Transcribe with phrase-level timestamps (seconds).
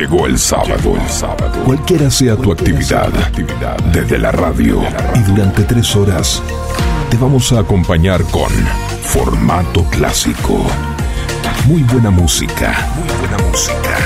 [0.00, 0.94] Llegó el sábado.
[1.66, 3.10] Cualquiera sea tu actividad,
[3.92, 4.80] desde la radio
[5.14, 6.42] y durante tres horas,
[7.10, 8.50] te vamos a acompañar con
[9.02, 10.64] formato clásico.
[11.66, 13.98] Muy buena música, muy buena música.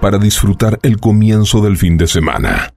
[0.00, 2.72] Para disfrutar el comienzo del fin de semana.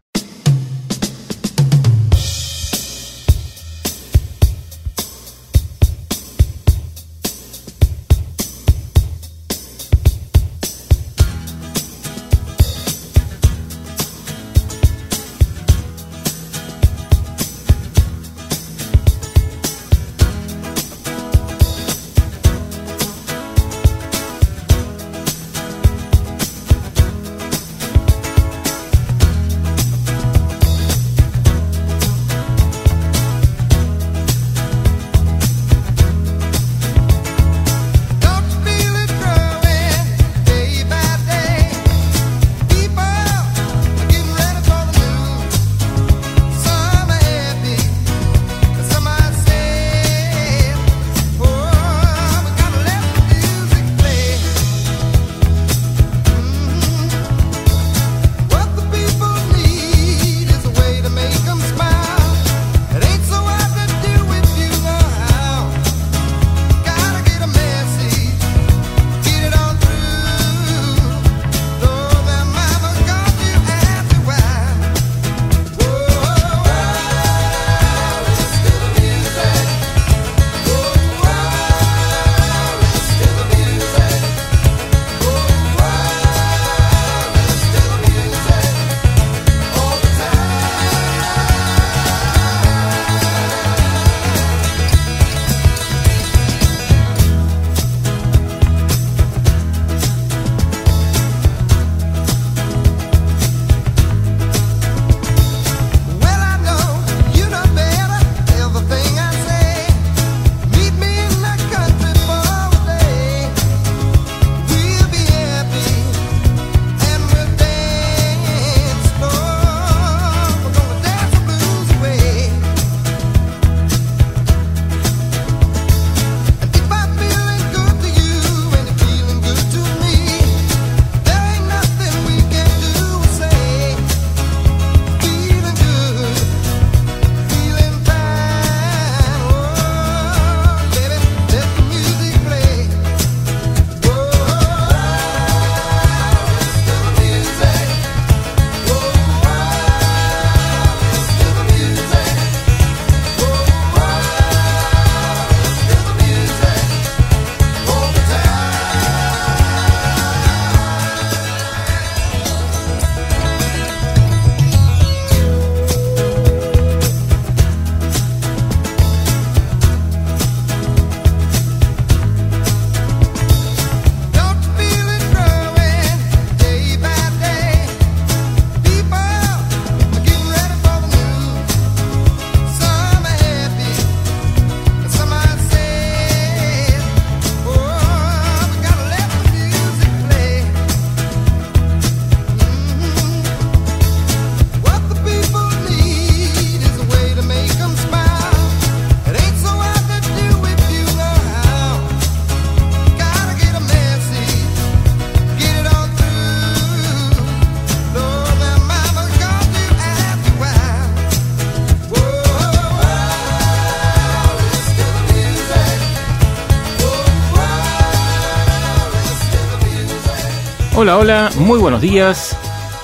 [221.24, 222.56] Hola, muy buenos días,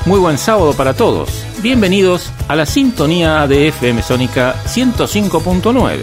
[0.06, 1.46] muy buen sábado para todos.
[1.62, 6.02] Bienvenidos a la sintonía de FM Sónica 105.9.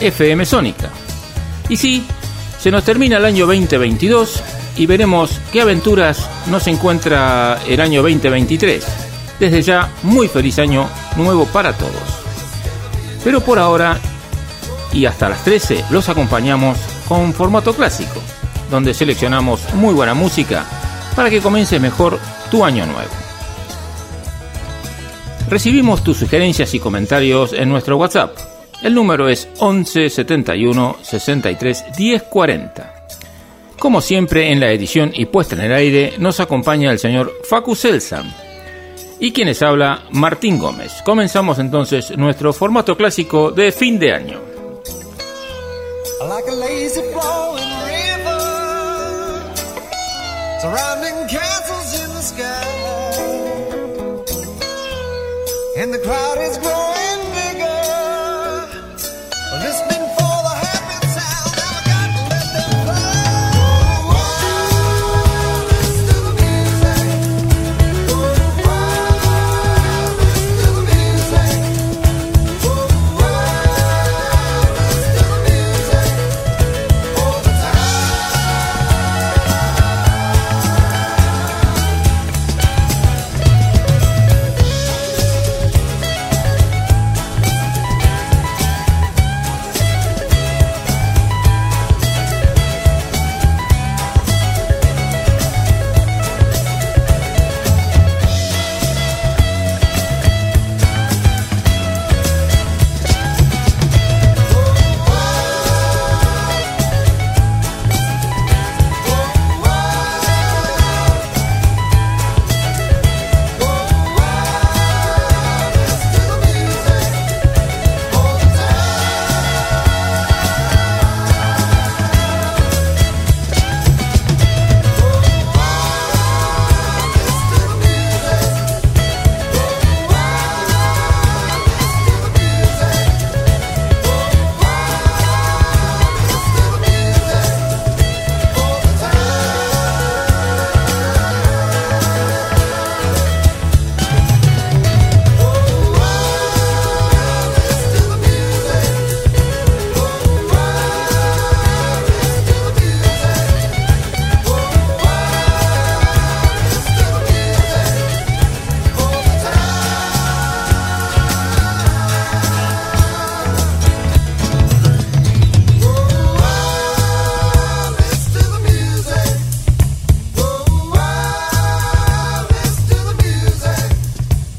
[0.00, 0.90] FM Sónica.
[1.68, 2.04] Y sí,
[2.58, 4.42] se nos termina el año 2022
[4.78, 8.84] y veremos qué aventuras nos encuentra el año 2023.
[9.38, 11.92] Desde ya, muy feliz año nuevo para todos.
[13.24, 13.98] Pero por ahora
[14.92, 16.78] y hasta las 13 los acompañamos
[17.08, 18.20] con formato clásico,
[18.70, 20.64] donde seleccionamos muy buena música
[21.14, 22.18] para que comience mejor
[22.50, 23.10] tu año nuevo.
[25.48, 28.36] Recibimos tus sugerencias y comentarios en nuestro WhatsApp.
[28.82, 32.75] El número es 11 71 63 10 40.
[33.86, 37.76] Como siempre en la edición y puesta en el aire nos acompaña el señor Facu
[37.76, 38.34] Selsan,
[39.20, 40.90] y quienes habla Martín Gómez.
[41.04, 44.40] Comenzamos entonces nuestro formato clásico de fin de año.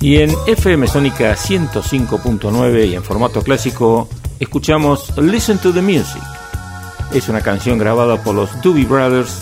[0.07, 4.07] Y en FM Sónica 105.9 y en formato clásico
[4.39, 6.23] escuchamos Listen to the Music.
[7.13, 9.39] Es una canción grabada por los Doobie Brothers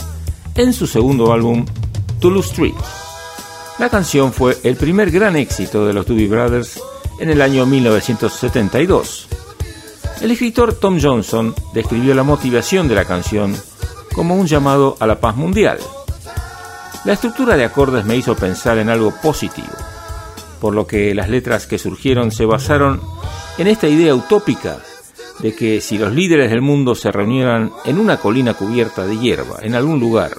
[0.56, 1.67] en su segundo álbum
[2.19, 2.73] Toulouse Street.
[3.77, 6.81] La canción fue el primer gran éxito de los Doobie Brothers
[7.19, 9.27] en el año 1972.
[10.21, 13.56] El escritor Tom Johnson describió la motivación de la canción
[14.15, 15.77] como un llamado a la paz mundial.
[17.03, 19.75] La estructura de acordes me hizo pensar en algo positivo
[20.60, 23.02] por lo que las letras que surgieron se basaron
[23.57, 24.80] en esta idea utópica
[25.40, 29.57] de que si los líderes del mundo se reunieran en una colina cubierta de hierba,
[29.62, 30.31] en algún lugar,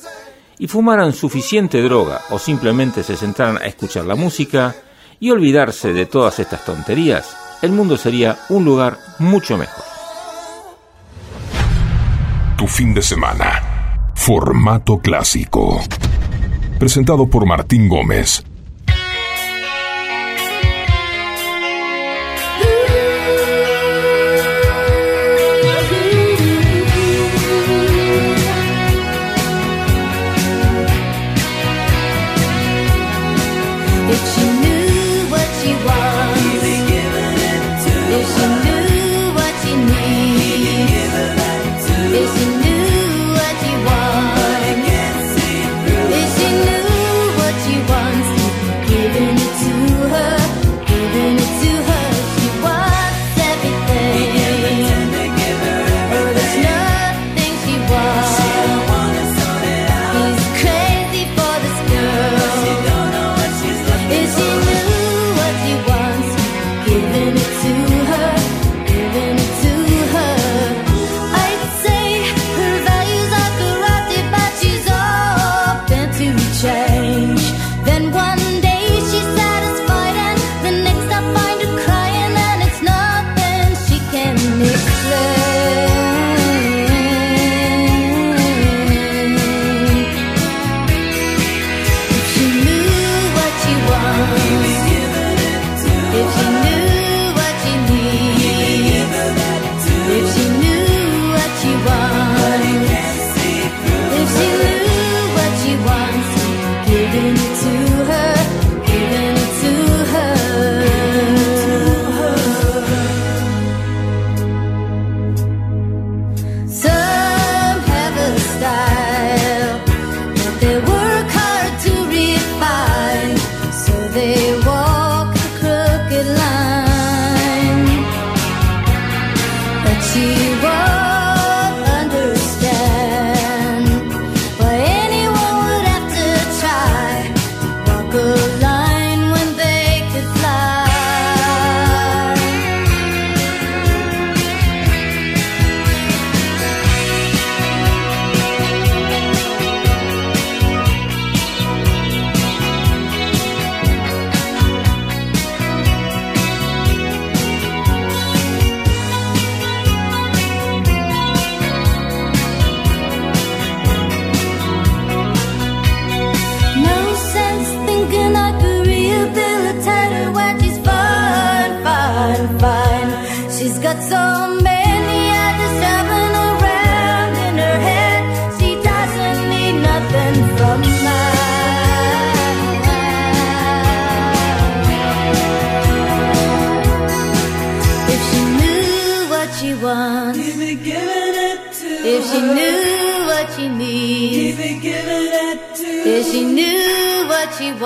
[0.59, 4.75] y fumaran suficiente droga o simplemente se sentaran a escuchar la música
[5.21, 9.85] y olvidarse de todas estas tonterías, el mundo sería un lugar mucho mejor.
[12.57, 14.11] Tu fin de semana.
[14.15, 15.83] Formato clásico.
[16.79, 18.43] Presentado por Martín Gómez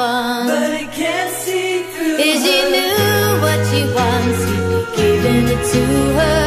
[0.00, 0.50] wants.
[0.52, 2.16] But he can't see through.
[2.30, 5.82] Is he knew what she wants, he'd be giving it to
[6.18, 6.40] her,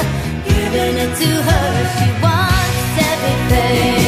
[0.49, 1.67] giving it to her.
[1.95, 4.02] She wants everything.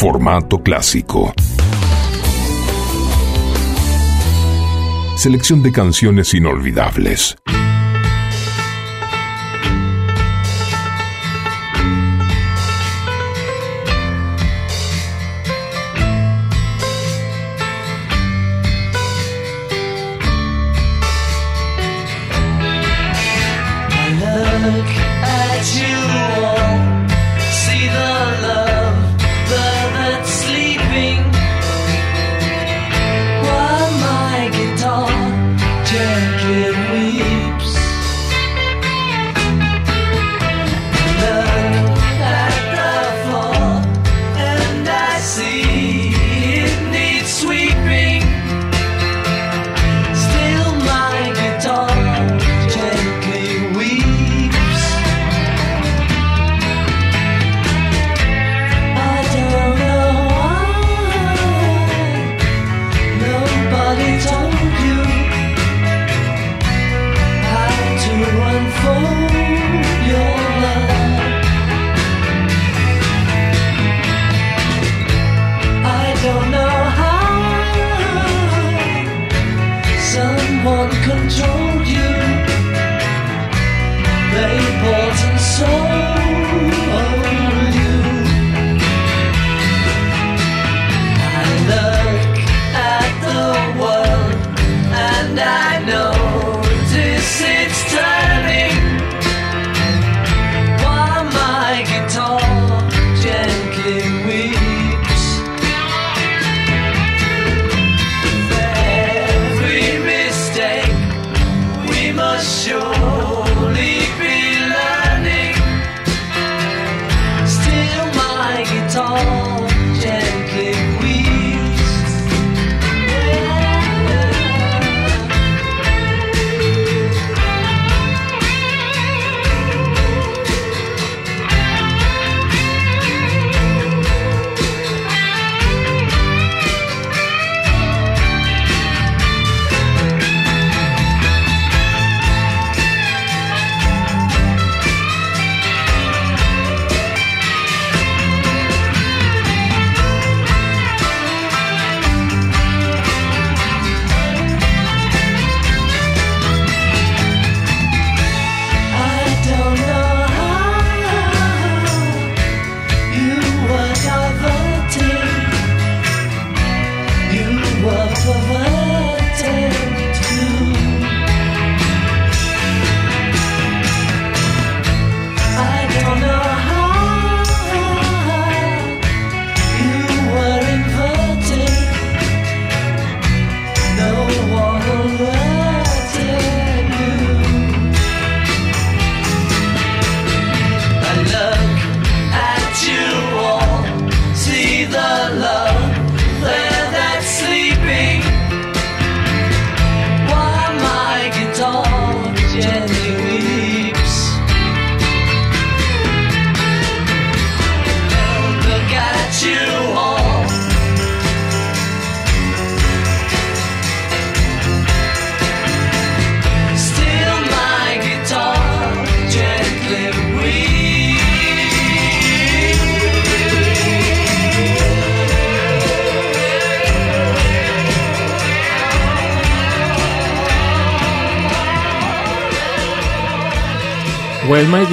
[0.00, 1.34] Formato clásico.
[5.14, 7.36] Selección de canciones inolvidables.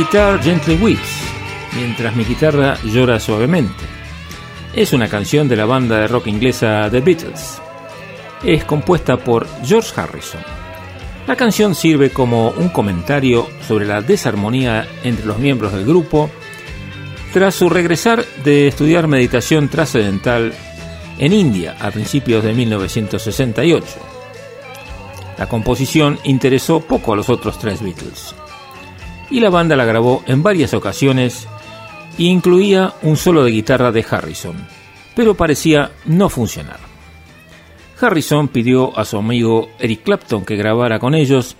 [0.10, 1.20] Guitar Gently Weeps,
[1.76, 3.84] mientras mi guitarra llora suavemente.
[4.74, 7.62] Es una canción de la banda de rock inglesa The Beatles.
[8.42, 10.40] Es compuesta por George Harrison.
[11.28, 16.30] La canción sirve como un comentario sobre la desarmonía entre los miembros del grupo
[17.34, 20.54] tras su regresar de estudiar meditación trascendental
[21.20, 23.86] en India a principios de 1968.
[25.38, 28.34] La composición interesó poco a los otros tres Beatles
[29.29, 31.48] y la banda la grabó en varias ocasiones
[32.17, 34.55] e incluía un solo de guitarra de Harrison,
[35.15, 36.79] pero parecía no funcionar.
[38.00, 41.55] Harrison pidió a su amigo Eric Clapton que grabara con ellos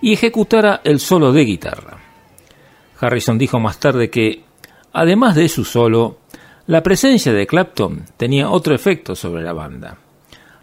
[0.00, 1.98] y ejecutara el solo de guitarra.
[3.00, 4.44] Harrison dijo más tarde que,
[4.92, 6.18] además de su solo,
[6.66, 9.98] la presencia de Clapton tenía otro efecto sobre la banda.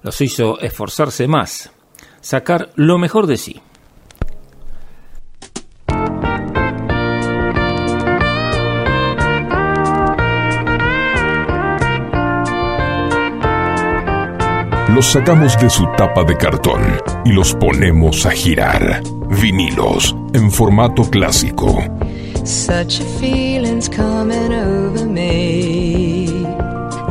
[0.04, 1.72] Los hizo esforzarse más,
[2.22, 3.62] sacar lo mejor de sí.
[14.90, 16.82] Los sacamos de su tapa de cartón
[17.26, 19.02] y los ponemos a girar.
[19.42, 21.84] Vinilos en formato clásico.
[22.44, 26.28] Such a feeling's coming over me.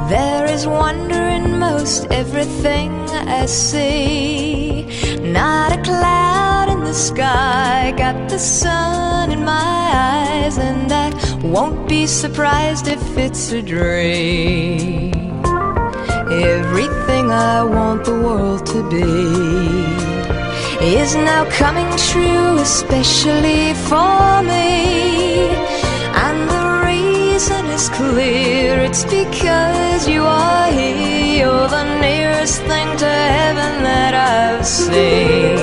[0.09, 4.87] There is wonder in most everything I see.
[5.23, 11.11] Not a cloud in the sky, got the sun in my eyes, and I
[11.43, 15.13] won't be surprised if it's a dream.
[16.31, 19.75] Everything I want the world to be
[20.85, 25.49] is now coming true, especially for me.
[26.25, 31.39] And the reason is clear it's because you are here.
[31.41, 35.59] You're the nearest thing to heaven that I've seen.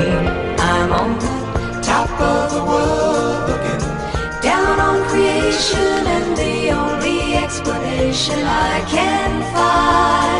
[0.59, 8.39] I'm on the top of the world looking down on creation, and the only explanation
[8.43, 10.30] I can find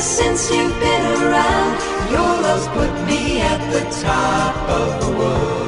[0.00, 1.78] since you've been around.
[2.10, 5.60] Your love's put me at the top of the world.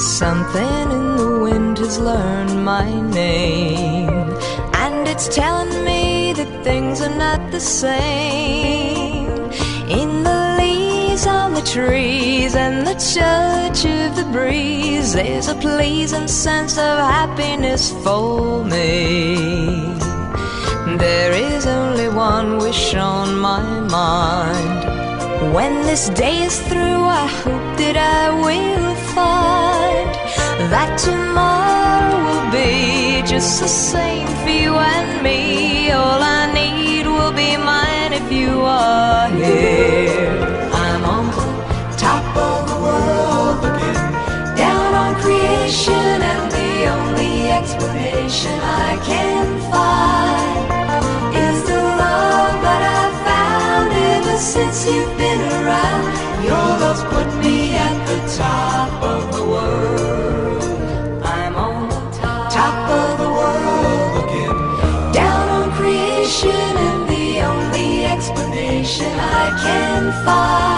[0.00, 4.08] Something in the wind has learned my name,
[4.84, 9.26] and it's telling me that things are not the same.
[10.00, 10.43] In the
[11.26, 15.12] on the trees and the touch of the breeze.
[15.12, 19.36] There's a pleasing sense of happiness for me.
[20.98, 25.54] There is only one wish on my mind.
[25.54, 30.10] When this day is through, I hope that I will find
[30.72, 35.90] that tomorrow will be just the same for you and me.
[35.90, 40.63] All I need will be mine if you are here
[45.76, 54.86] and the only explanation I can find is the love that I've found ever since
[54.86, 56.04] you've been around.
[56.44, 60.62] Your love's put me at the top of the world.
[61.24, 64.14] I'm on the top, top of the world.
[64.16, 70.73] Looking down on creation and the only explanation I can find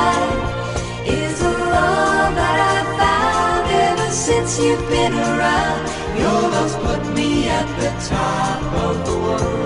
[4.58, 5.88] you've been around.
[6.18, 9.65] Your love's put me at the top of the world.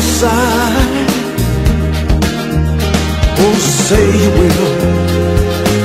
[0.00, 1.06] side.
[3.40, 4.70] Oh, say you will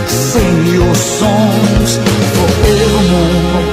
[0.08, 1.92] sing your songs
[2.36, 3.64] forevermore.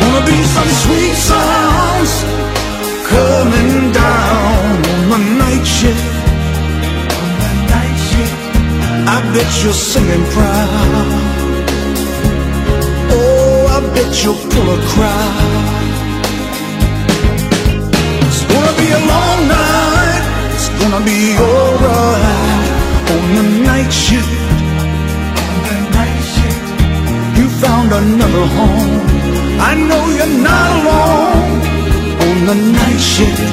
[0.00, 2.12] Wanna be some sweet sounds
[3.12, 4.76] coming down
[5.14, 6.14] on the night shift.
[9.08, 11.08] I bet you're singing proud.
[13.18, 15.75] Oh, I bet you'll pull a crowd.
[18.96, 20.24] a long night.
[20.54, 22.66] It's gonna be alright
[23.12, 24.32] on the night shift.
[25.42, 26.64] On the night shift,
[27.38, 28.94] you found another home.
[29.70, 31.56] I know you're not alone
[32.26, 33.46] on the night shift.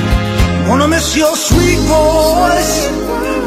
[0.68, 2.76] Gonna miss your sweet voice,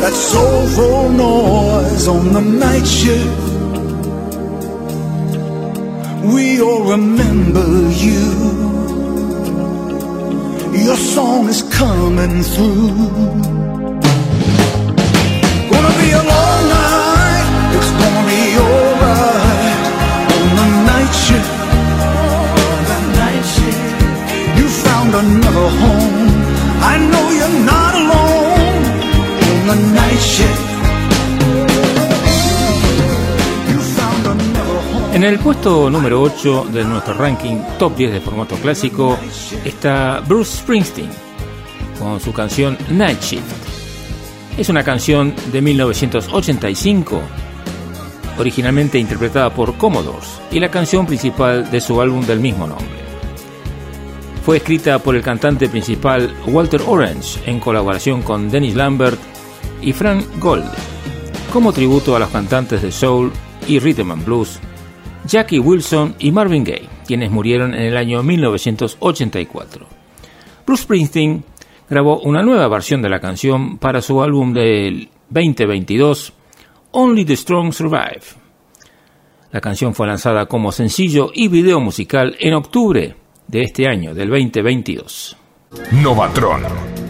[0.02, 3.42] that soulful noise on the night shift.
[6.34, 7.66] We all remember
[8.04, 8.65] you
[10.86, 12.94] your song is coming through.
[15.70, 17.46] Gonna be a long night,
[17.76, 19.80] it's gonna be alright.
[20.36, 21.52] On the night shift,
[22.70, 23.96] on the night shift,
[24.58, 26.28] you found another home.
[26.92, 28.82] I know you're not alone.
[29.50, 30.65] On the night shift.
[35.16, 39.18] En el puesto número 8 de nuestro ranking top 10 de formato clásico
[39.64, 41.08] está Bruce Springsteen
[41.98, 44.58] con su canción Night Shift.
[44.58, 47.18] Es una canción de 1985,
[48.38, 53.00] originalmente interpretada por Commodores y la canción principal de su álbum del mismo nombre.
[54.44, 59.18] Fue escrita por el cantante principal Walter Orange en colaboración con Dennis Lambert
[59.80, 60.70] y Frank Gold
[61.54, 63.32] como tributo a los cantantes de soul
[63.66, 64.60] y rhythm and blues
[65.26, 69.86] Jackie Wilson y Marvin Gaye, quienes murieron en el año 1984.
[70.64, 71.44] Bruce Springsteen
[71.90, 76.32] grabó una nueva versión de la canción para su álbum del 2022,
[76.92, 78.22] Only the Strong Survive.
[79.50, 83.16] La canción fue lanzada como sencillo y video musical en octubre
[83.48, 85.36] de este año, del 2022.
[85.92, 86.62] Novatron.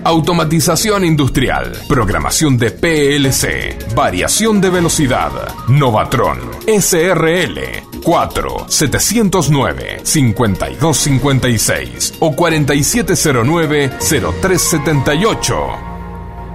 [0.05, 5.33] Automatización industrial, programación de PLC, variación de velocidad.
[5.67, 7.59] Novatron SRL
[8.05, 15.57] 4 709 5256 o 4709 0378.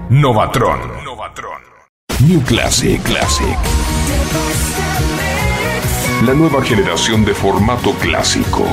[0.09, 0.79] Novatron.
[1.03, 1.59] Novatron.
[2.21, 3.57] New Classic Classic.
[6.25, 8.65] La nueva generación de formato clásico.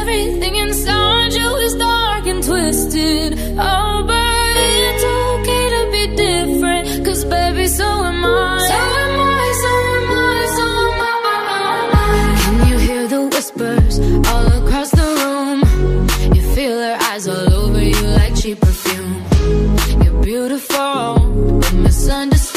[0.00, 3.30] Everything inside you is dark and twisted.
[3.58, 6.84] Oh, but it's okay to be different.
[7.04, 8.28] Cause, baby, so am I.
[8.70, 12.36] So am I, so am I, so am I.
[12.42, 13.94] Can you hear the whispers
[14.30, 15.60] all across the room?
[16.36, 19.14] You feel her eyes all over you like cheap perfume.
[20.02, 22.53] You're beautiful, but misunderstood.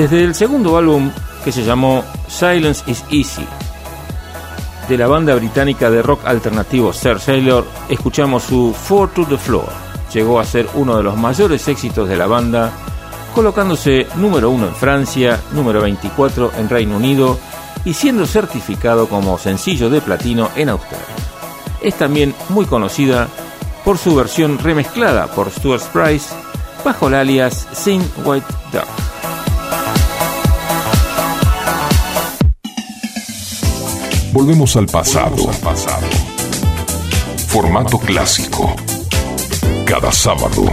[0.00, 1.10] Desde el segundo álbum
[1.44, 3.46] que se llamó Silence is Easy,
[4.88, 9.68] de la banda británica de rock alternativo Sir Sailor, escuchamos su Four to the Floor.
[10.14, 12.72] Llegó a ser uno de los mayores éxitos de la banda,
[13.34, 17.38] colocándose número uno en Francia, número 24 en Reino Unido
[17.84, 21.14] y siendo certificado como sencillo de platino en Australia.
[21.82, 23.28] Es también muy conocida
[23.84, 26.34] por su versión remezclada por Stuart Price
[26.82, 28.99] bajo el alias Sing White Duck.
[34.40, 35.36] Volvemos al pasado.
[37.46, 38.74] Formato clásico.
[39.84, 40.64] Cada sábado.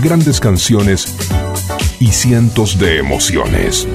[0.00, 1.14] Grandes canciones
[2.00, 3.86] y cientos de emociones.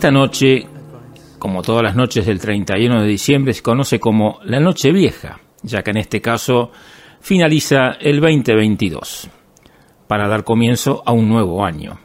[0.00, 0.66] Esta noche,
[1.38, 5.82] como todas las noches del 31 de diciembre, se conoce como la Noche Vieja, ya
[5.82, 6.70] que en este caso
[7.20, 9.28] finaliza el 2022,
[10.06, 12.00] para dar comienzo a un nuevo año.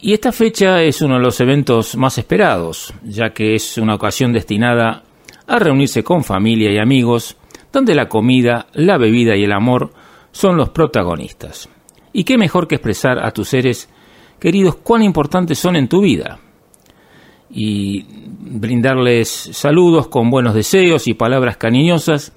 [0.00, 4.32] Y esta fecha es uno de los eventos más esperados, ya que es una ocasión
[4.32, 5.02] destinada
[5.46, 7.36] a reunirse con familia y amigos,
[7.70, 9.92] donde la comida, la bebida y el amor
[10.30, 11.68] son los protagonistas.
[12.14, 13.90] Y qué mejor que expresar a tus seres
[14.42, 16.40] queridos, cuán importantes son en tu vida.
[17.48, 22.32] Y brindarles saludos con buenos deseos y palabras cariñosas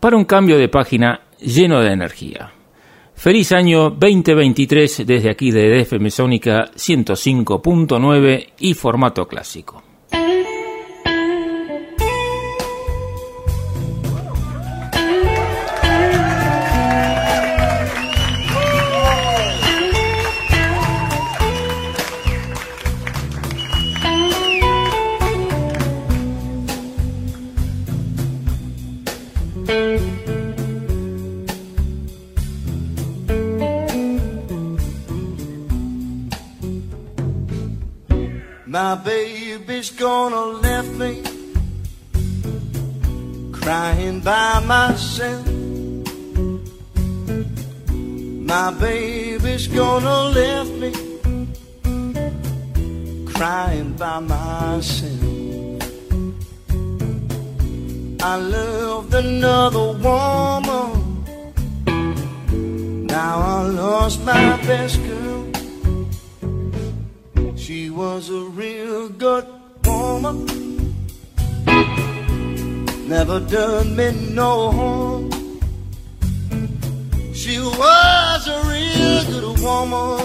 [0.00, 2.52] para un cambio de página lleno de energía.
[3.14, 9.85] Feliz año 2023 desde aquí de DF Sónica 105.9 y formato clásico.
[40.06, 41.12] Gonna left me
[43.50, 45.44] crying by myself.
[48.52, 50.92] My baby's gonna left me
[53.32, 55.22] crying by myself.
[58.32, 60.90] I loved another woman.
[63.16, 65.42] Now I lost my best girl.
[67.56, 69.55] She was a real good
[70.06, 70.36] woman.
[73.08, 74.08] Never done me
[74.40, 75.24] no harm.
[77.40, 80.24] She was a real good woman.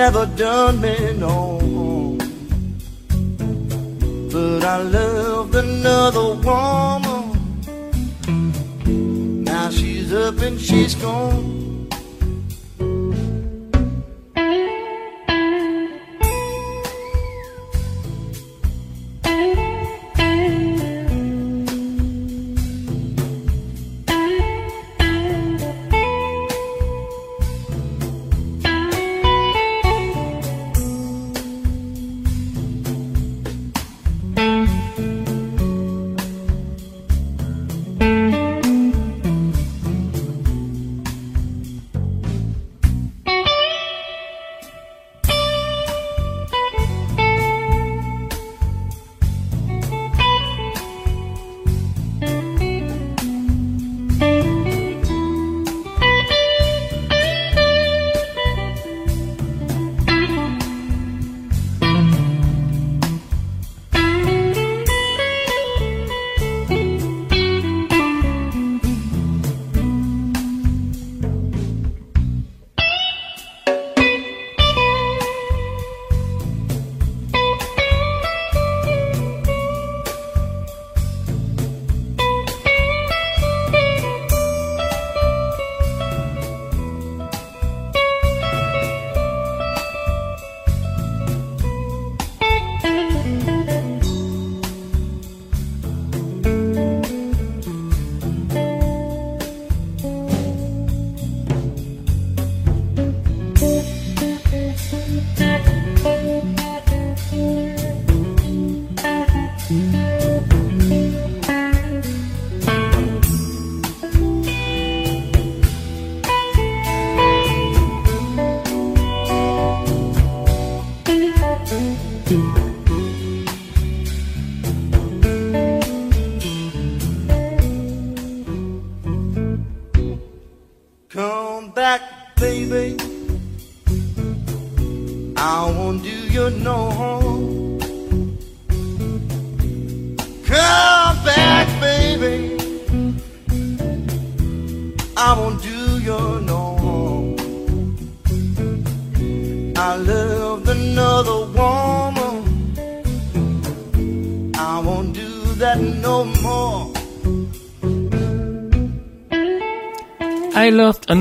[0.00, 2.18] Never done me no harm.
[4.32, 7.24] But I loved another woman.
[9.44, 11.71] Now she's up and she's gone.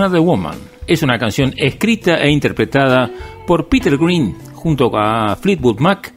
[0.02, 3.12] Another Woman es una canción escrita e interpretada
[3.46, 6.12] por Peter Green junto a Fleetwood Mac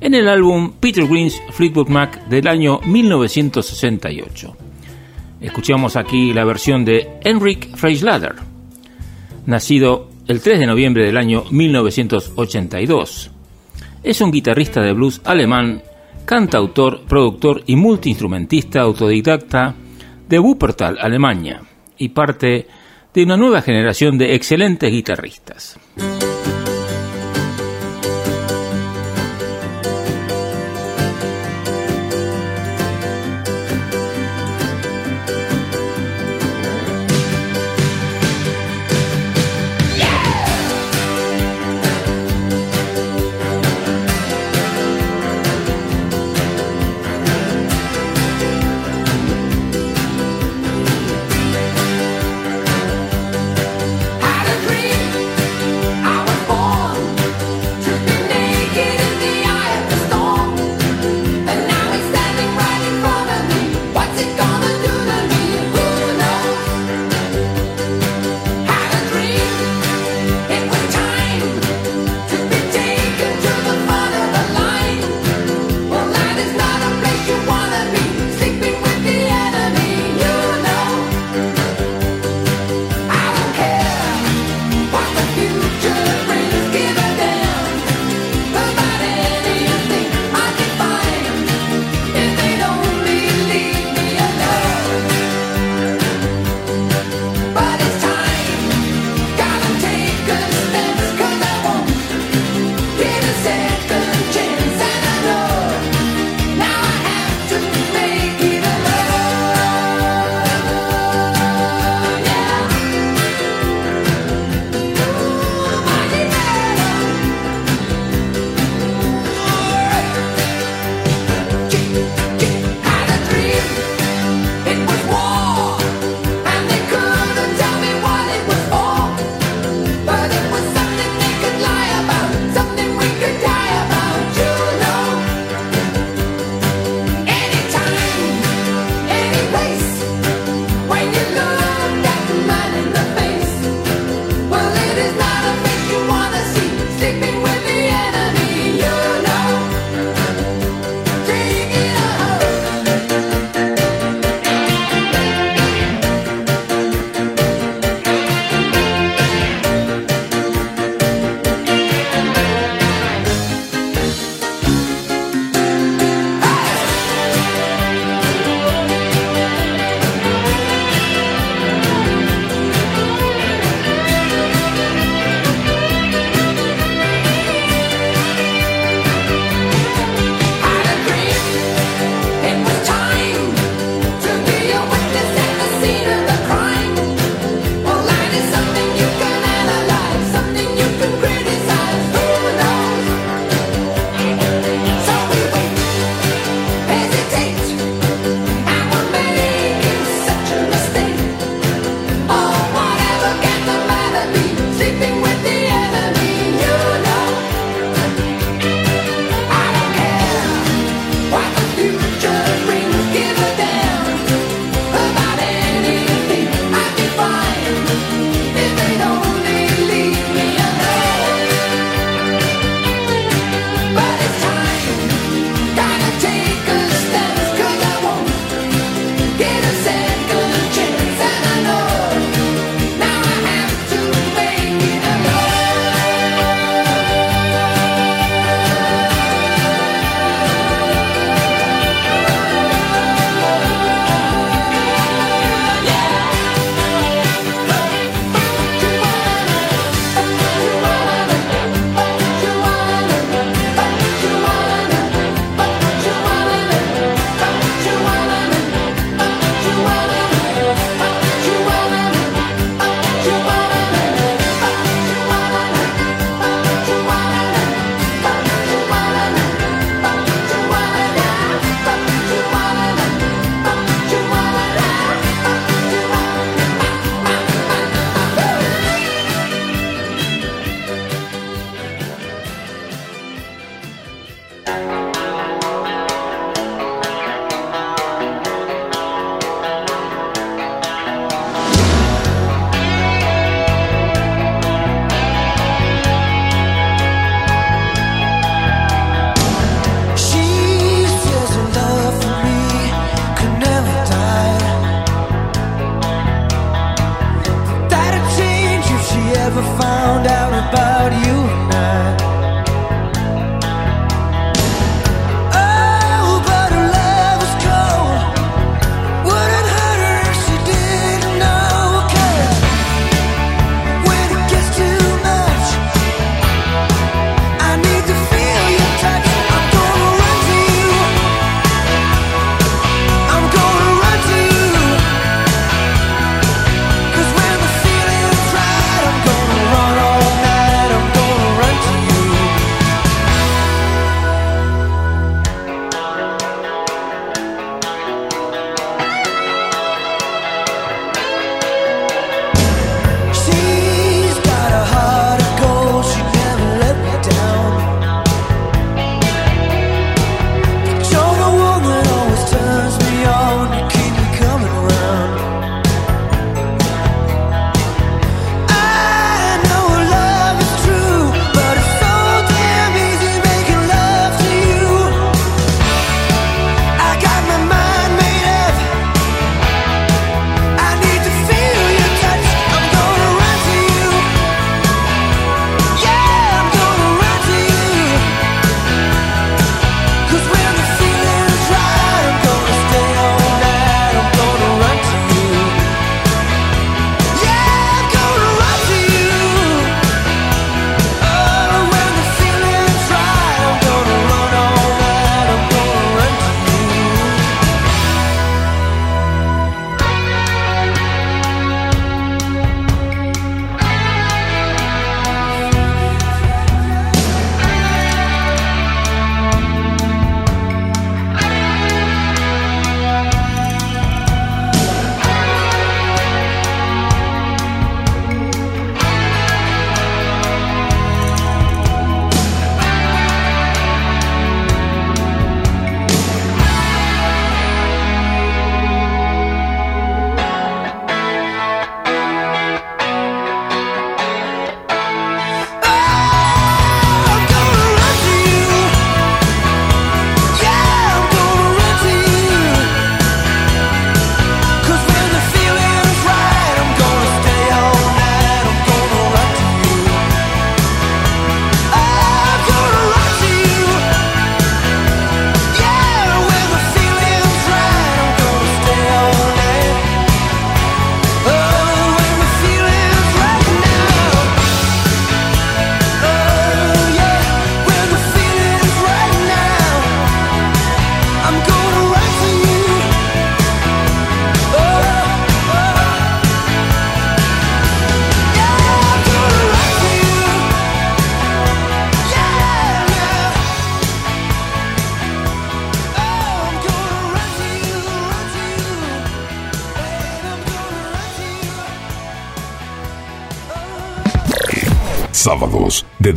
[0.00, 4.56] en el álbum Peter Green's Fleetwood Mac del año 1968.
[5.40, 8.34] Escuchamos aquí la versión de Henrik Freislader,
[9.46, 13.30] nacido el 3 de noviembre del año 1982.
[14.02, 15.80] Es un guitarrista de blues alemán,
[16.24, 19.76] cantautor, productor y multiinstrumentista autodidacta
[20.28, 21.62] de Wuppertal, Alemania,
[21.98, 22.66] y parte
[23.18, 25.76] de una nueva generación de excelentes guitarristas.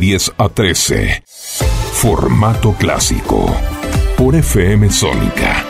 [0.02, 1.22] 10 a 13.
[1.92, 3.46] Formato clásico
[4.16, 5.61] por FM Sónica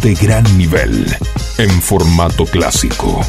[0.00, 1.06] de gran nivel
[1.58, 3.20] en formato clásico.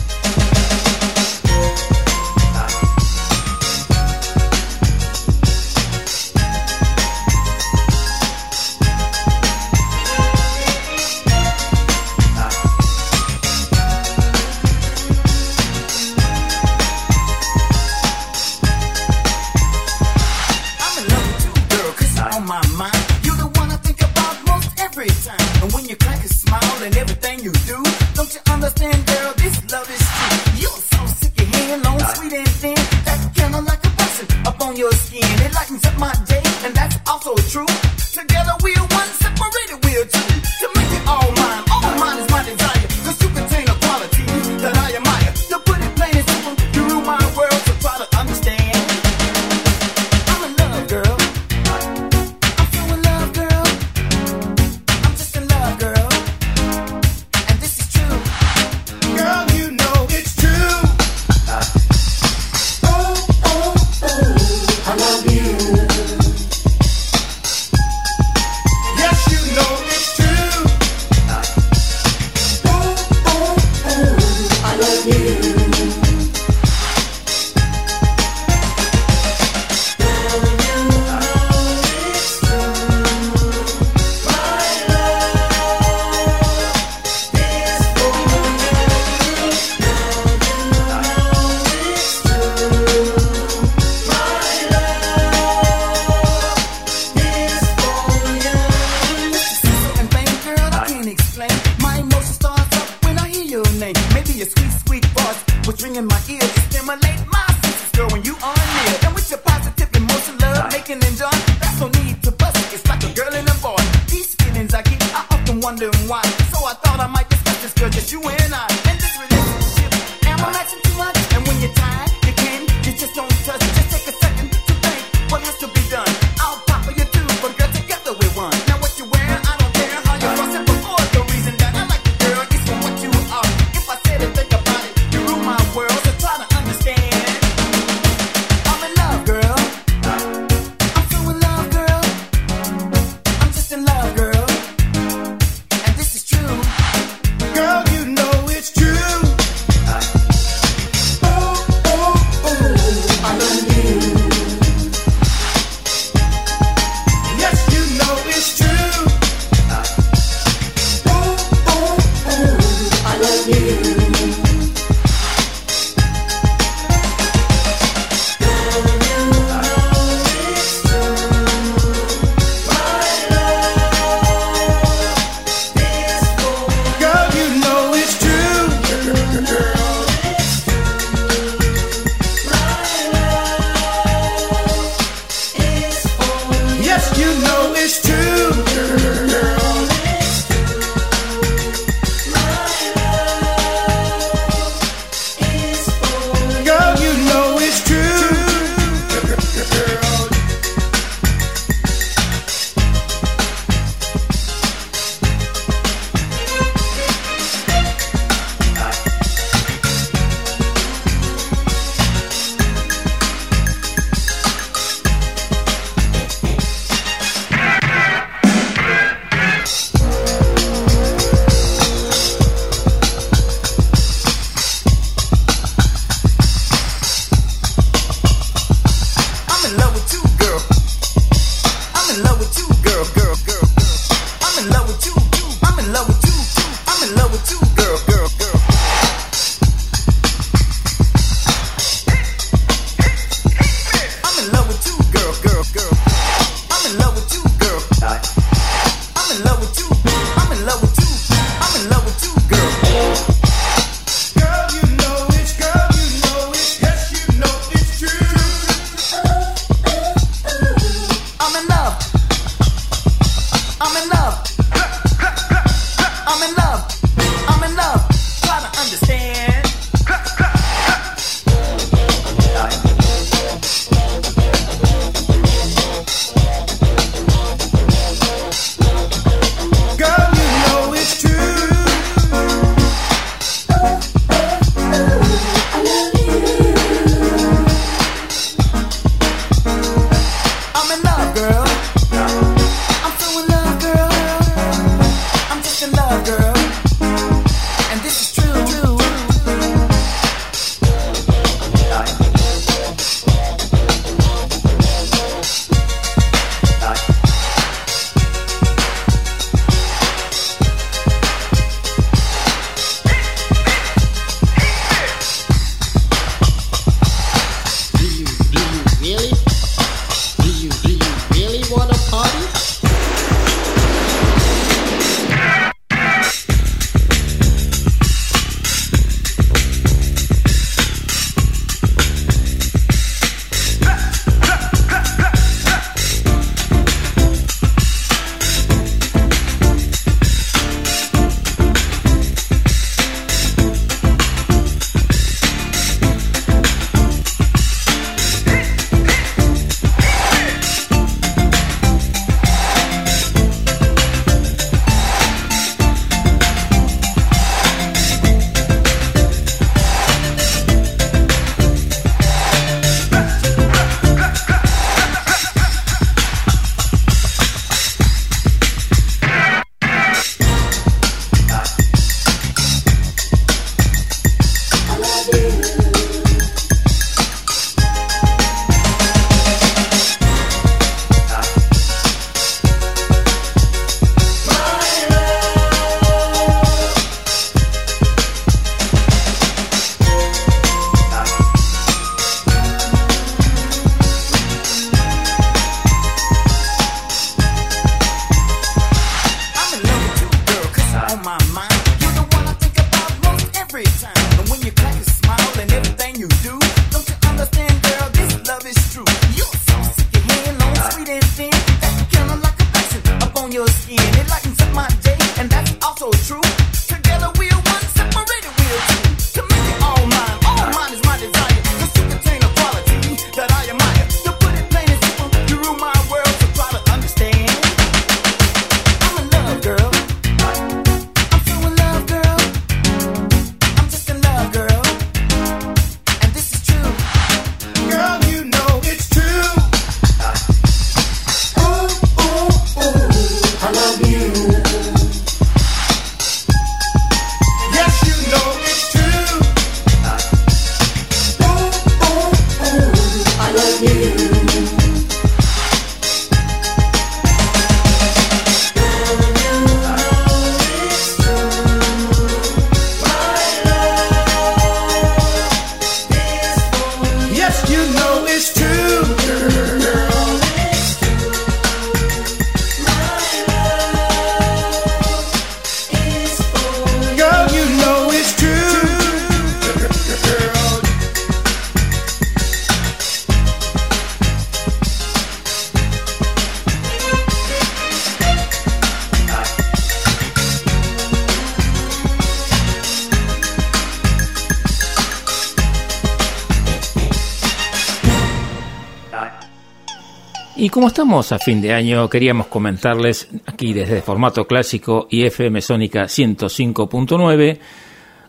[500.62, 505.62] Y como estamos a fin de año, queríamos comentarles aquí desde formato clásico y FM
[505.62, 507.58] Sónica 105.9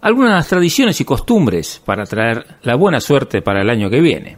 [0.00, 4.36] algunas tradiciones y costumbres para traer la buena suerte para el año que viene.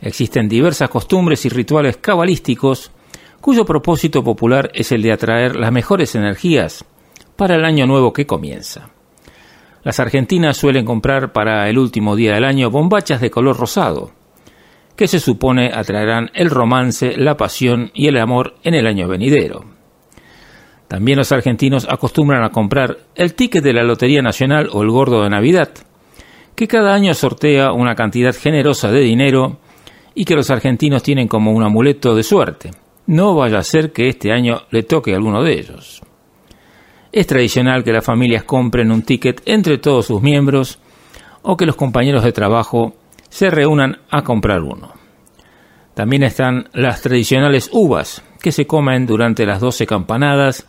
[0.00, 2.90] Existen diversas costumbres y rituales cabalísticos
[3.40, 6.84] cuyo propósito popular es el de atraer las mejores energías
[7.36, 8.90] para el año nuevo que comienza.
[9.84, 14.23] Las argentinas suelen comprar para el último día del año bombachas de color rosado,
[14.96, 19.64] que se supone atraerán el romance, la pasión y el amor en el año venidero.
[20.88, 25.22] También los argentinos acostumbran a comprar el ticket de la Lotería Nacional o el Gordo
[25.22, 25.70] de Navidad,
[26.54, 29.58] que cada año sortea una cantidad generosa de dinero
[30.14, 32.70] y que los argentinos tienen como un amuleto de suerte.
[33.06, 36.02] No vaya a ser que este año le toque a alguno de ellos.
[37.10, 40.78] Es tradicional que las familias compren un ticket entre todos sus miembros
[41.42, 42.94] o que los compañeros de trabajo
[43.34, 44.92] se reúnan a comprar uno.
[45.94, 50.68] También están las tradicionales uvas, que se comen durante las doce campanadas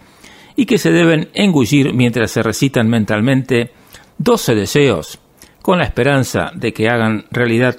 [0.55, 3.69] y que se deben engullir mientras se recitan mentalmente
[4.17, 5.19] doce deseos
[5.61, 7.75] con la esperanza de que hagan realidad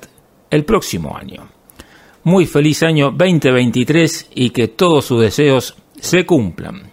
[0.51, 1.49] el próximo año.
[2.22, 6.93] Muy feliz año 2023 y que todos sus deseos se cumplan.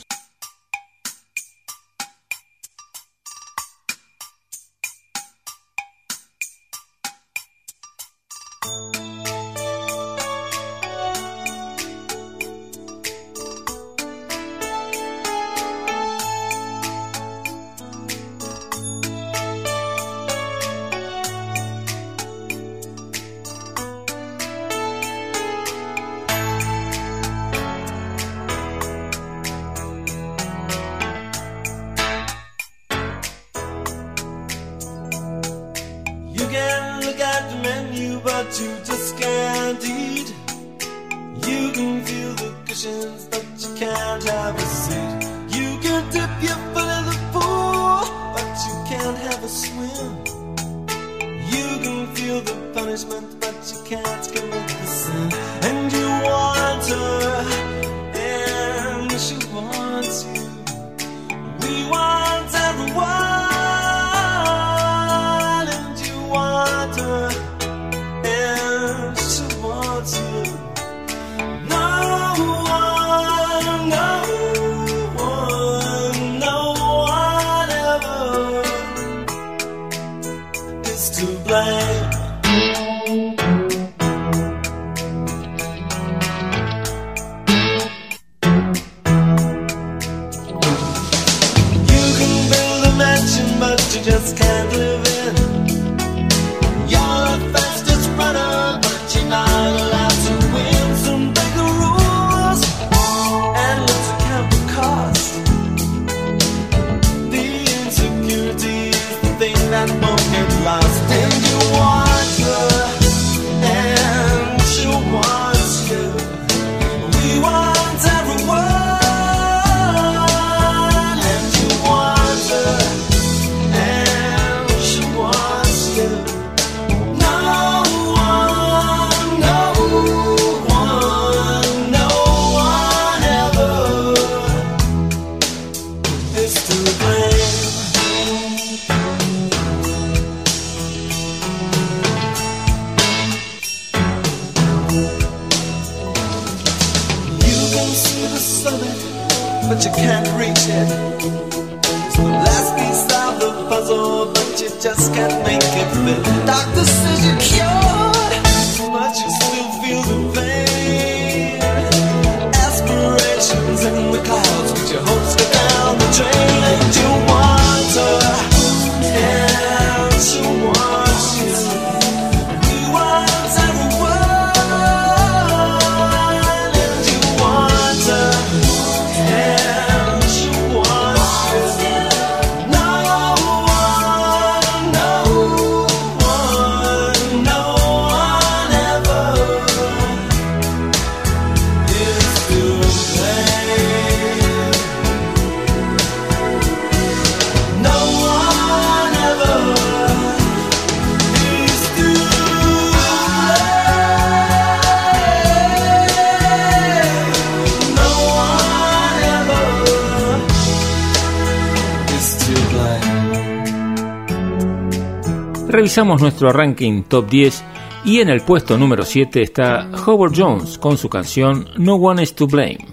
[215.91, 217.63] Revisamos nuestro ranking top 10
[218.05, 222.33] y en el puesto número 7 está Howard Jones con su canción No One Is
[222.33, 222.87] to Blame.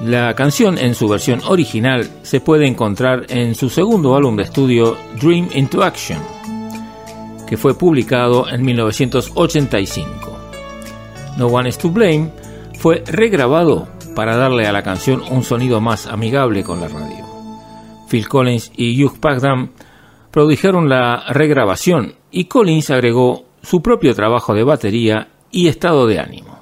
[0.00, 4.96] La canción en su versión original se puede encontrar en su segundo álbum de estudio
[5.20, 6.20] Dream into Action,
[7.48, 10.38] que fue publicado en 1985.
[11.36, 12.30] No One Is to Blame
[12.78, 17.26] fue regrabado para darle a la canción un sonido más amigable con la radio.
[18.08, 19.70] Phil Collins y Hugh Pagdam
[20.36, 26.56] produjeron la regrabación y Collins agregó su propio trabajo de batería y estado de ánimo.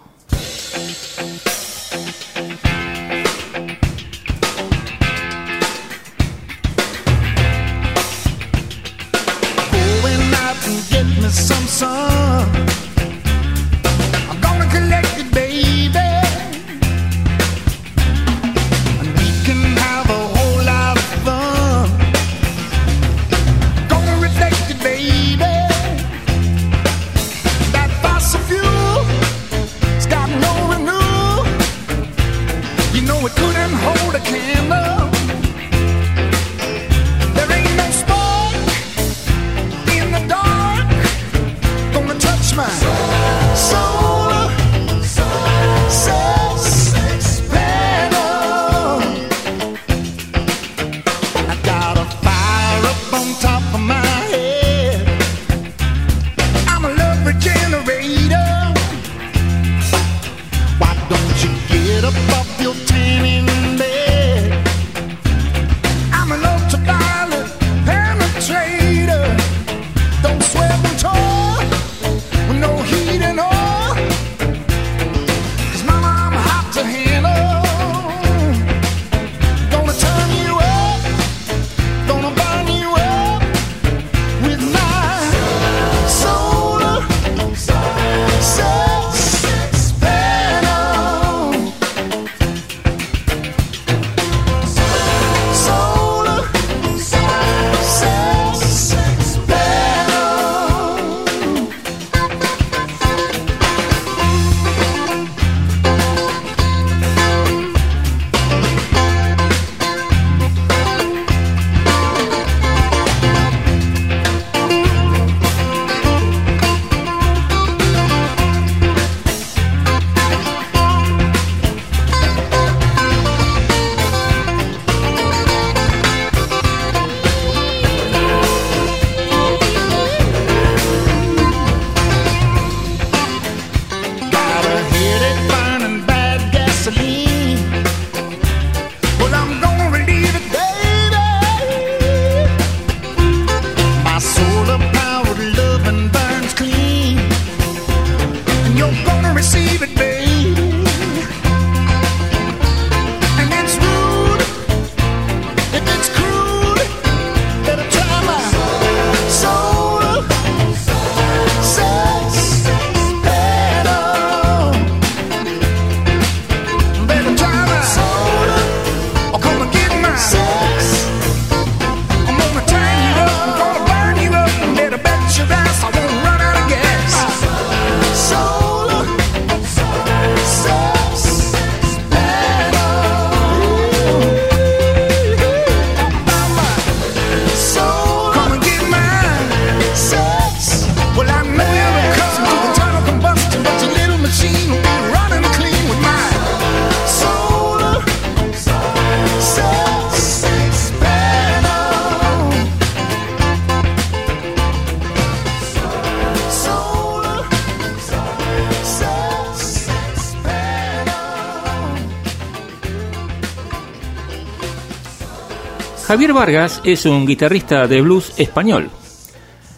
[216.35, 218.91] Vargas es un guitarrista de blues español.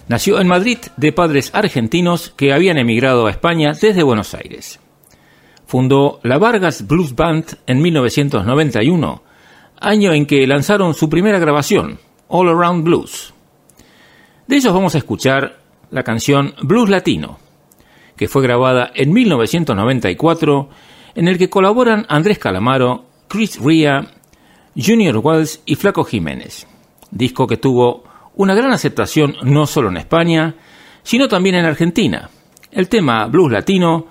[0.08, 4.80] Nació en Madrid de padres argentinos que habían emigrado a España desde Buenos Aires.
[5.66, 9.22] Fundó la Vargas Blues Band en 1991,
[9.78, 13.34] año en que lanzaron su primera grabación, All Around Blues.
[14.46, 15.58] De ellos vamos a escuchar
[15.90, 17.38] la canción Blues Latino,
[18.16, 20.70] que fue grabada en 1994,
[21.16, 24.15] en el que colaboran Andrés Calamaro, Chris Ria,
[24.77, 26.66] Junior Wells y Flaco Jiménez.
[27.11, 28.05] Disco que tuvo
[28.35, 30.55] una gran aceptación no solo en España,
[31.03, 32.28] sino también en Argentina.
[32.70, 34.07] El tema Blues Latino,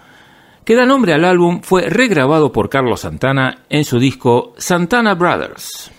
[0.64, 5.92] que da nombre al álbum, fue regrabado por Carlos Santana en su disco Santana Brothers.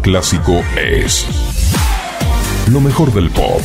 [0.00, 1.26] clásico es
[2.68, 3.60] lo mejor del pop.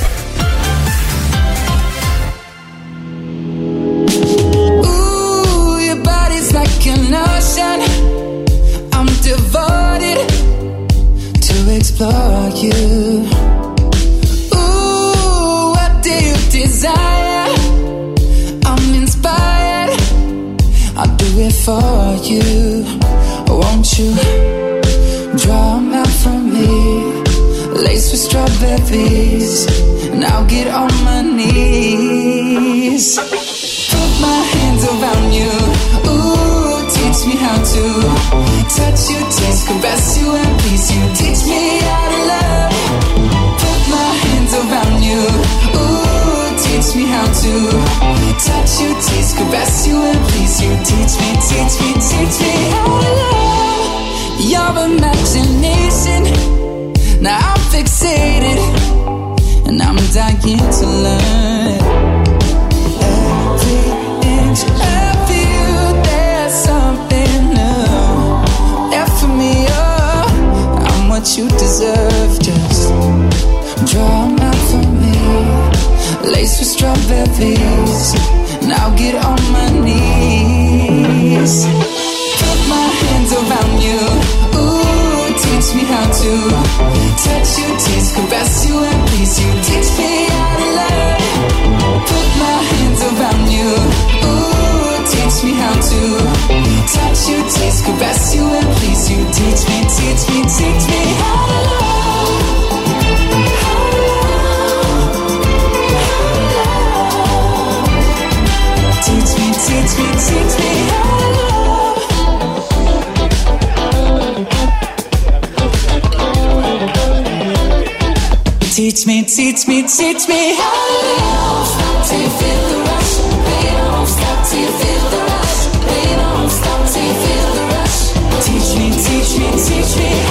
[118.77, 122.07] Teach me, teach me, teach me how to love.
[122.07, 126.47] Till you feel the rush, We don't Stop till you feel the rush, We don't
[126.47, 128.13] Stop till you feel the rush.
[128.45, 130.26] Teach me, teach me, teach me.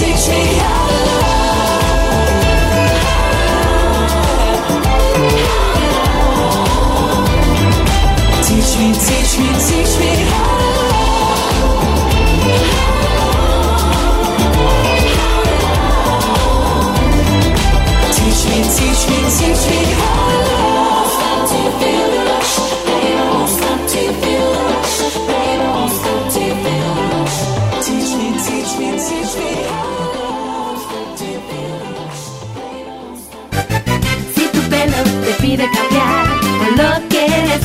[0.00, 0.86] Six feet high.
[0.86, 0.89] Oh.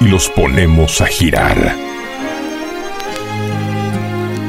[0.00, 1.74] y los ponemos a girar.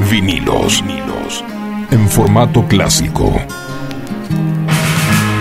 [0.09, 1.43] Vinilos, vinilos,
[1.91, 3.33] en formato clásico.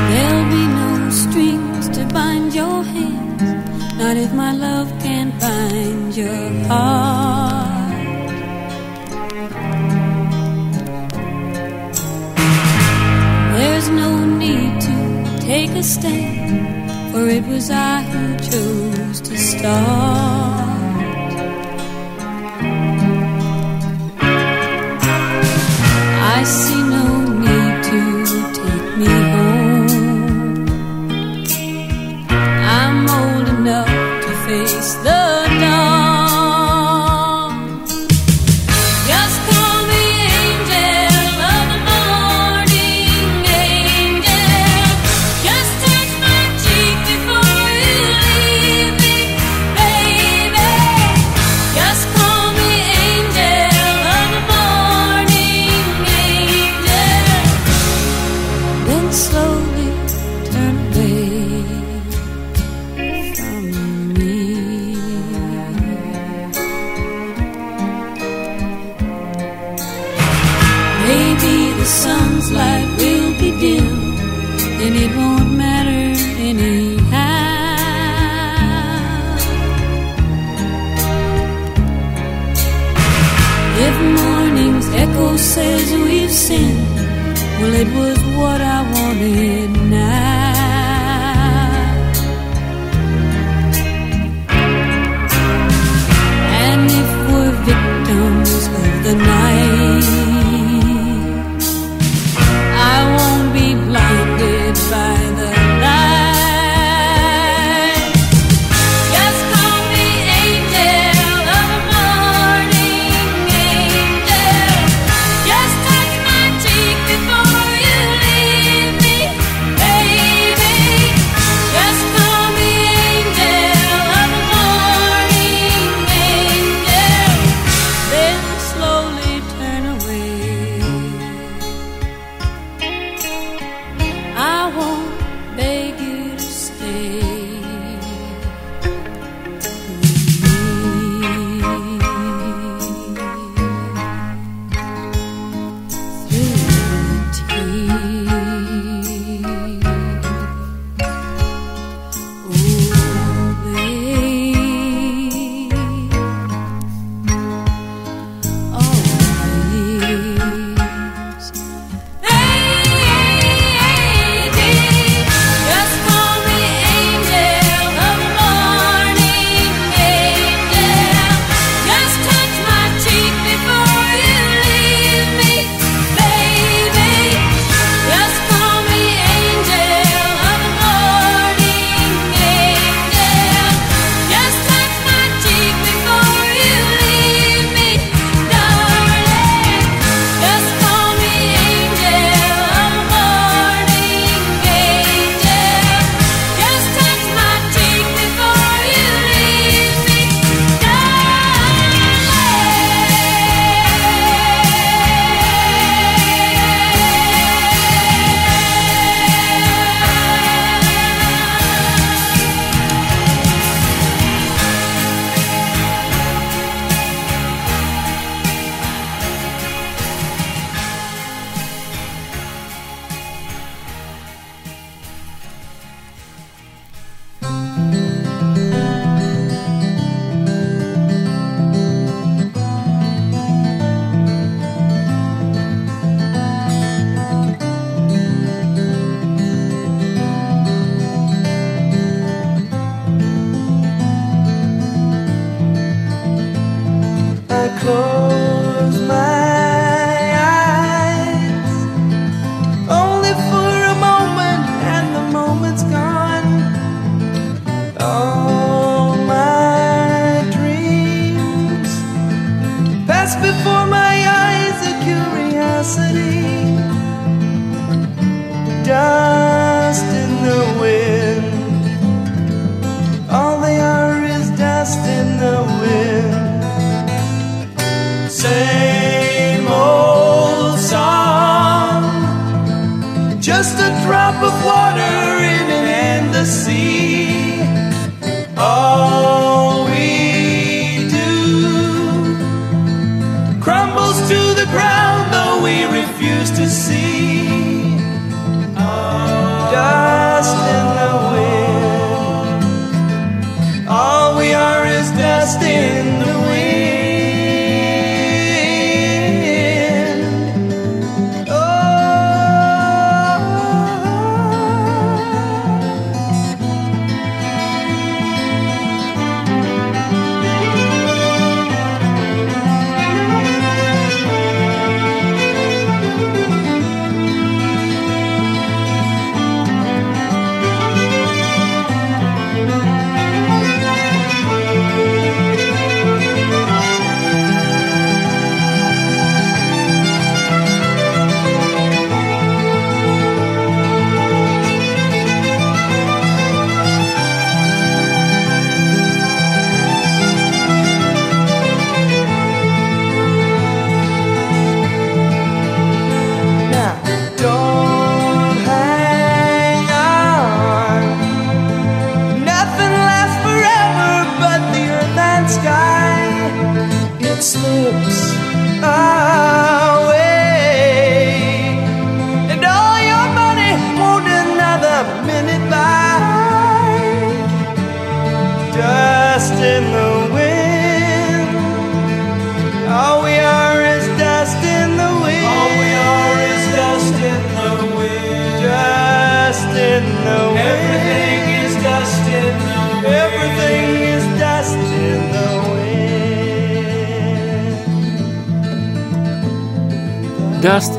[0.08, 3.42] There'll be no strings to bind your hands,
[3.96, 7.76] not if my love can bind your heart.
[13.56, 18.95] There's no need to take a stand, for it was I who chose.
[19.58, 20.35] star.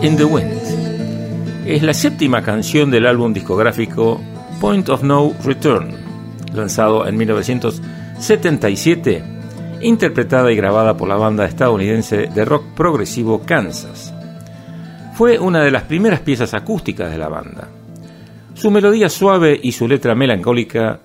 [0.07, 0.53] In the Wind.
[1.65, 4.21] Es la séptima canción del álbum discográfico
[4.61, 5.89] Point of No Return,
[6.53, 9.21] lanzado en 1977,
[9.81, 14.13] interpretada y grabada por la banda estadounidense de rock progresivo Kansas.
[15.15, 17.67] Fue una de las primeras piezas acústicas de la banda.
[18.53, 21.01] Su melodía suave y su letra melancólica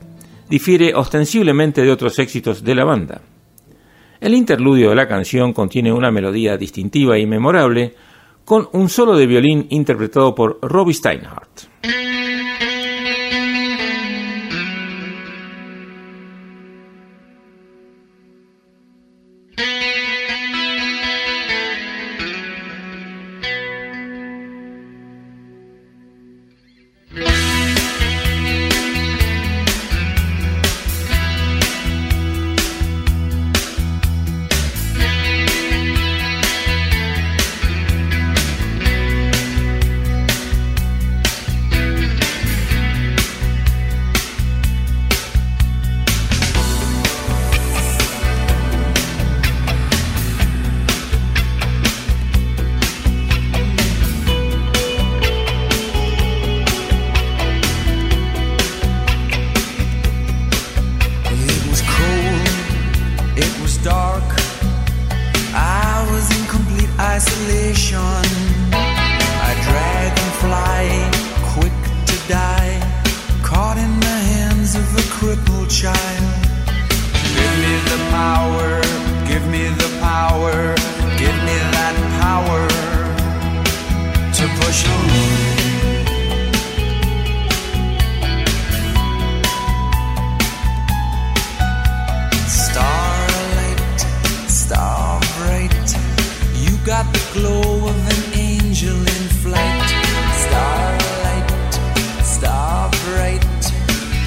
[0.49, 3.21] difiere ostensiblemente de otros éxitos de la banda.
[4.21, 7.97] El interludio de la canción contiene una melodía distintiva y memorable,
[8.53, 11.42] con un solo de violín interpretado por Robbie Steinhardt.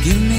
[0.06, 0.34] You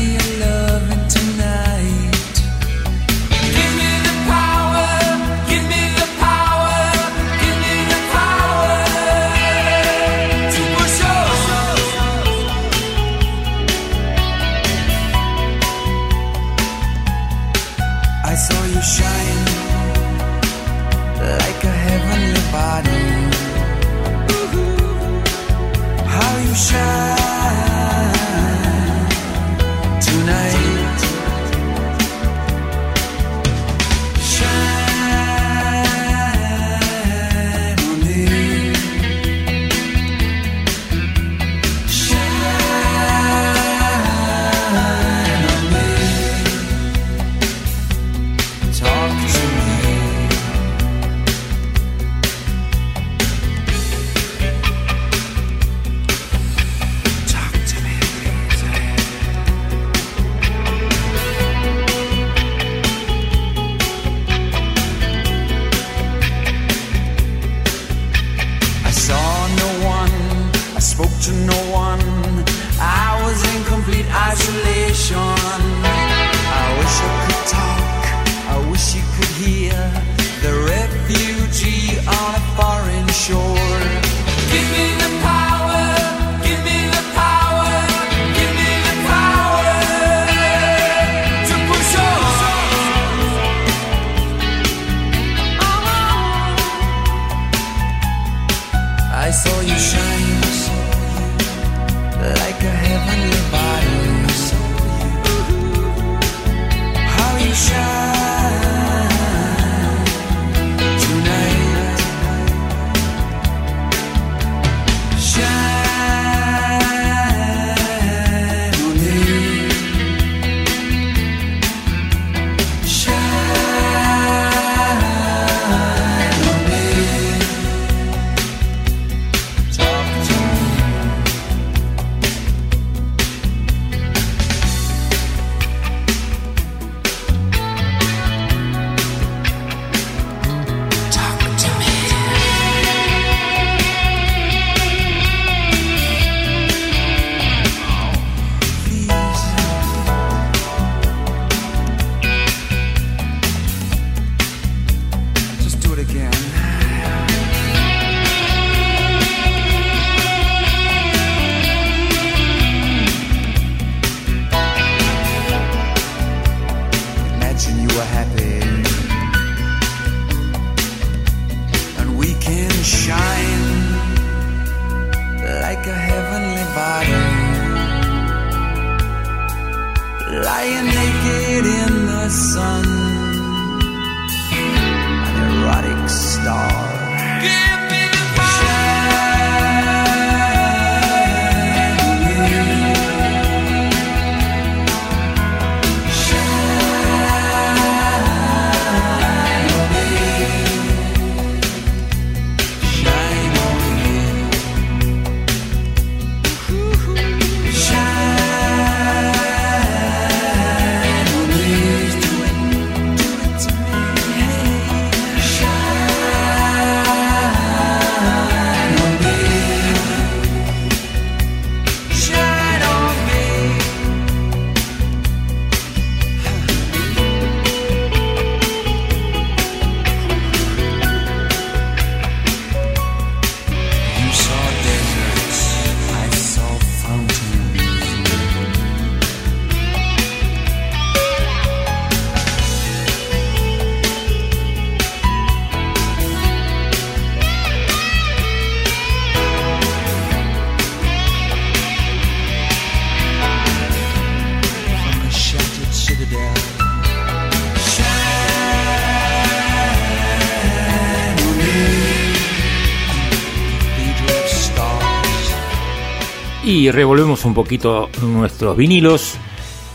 [266.91, 269.35] Revolvemos un poquito nuestros vinilos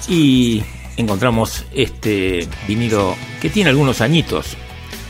[0.10, 0.64] y
[0.98, 4.58] encontramos este vinilo que tiene algunos añitos.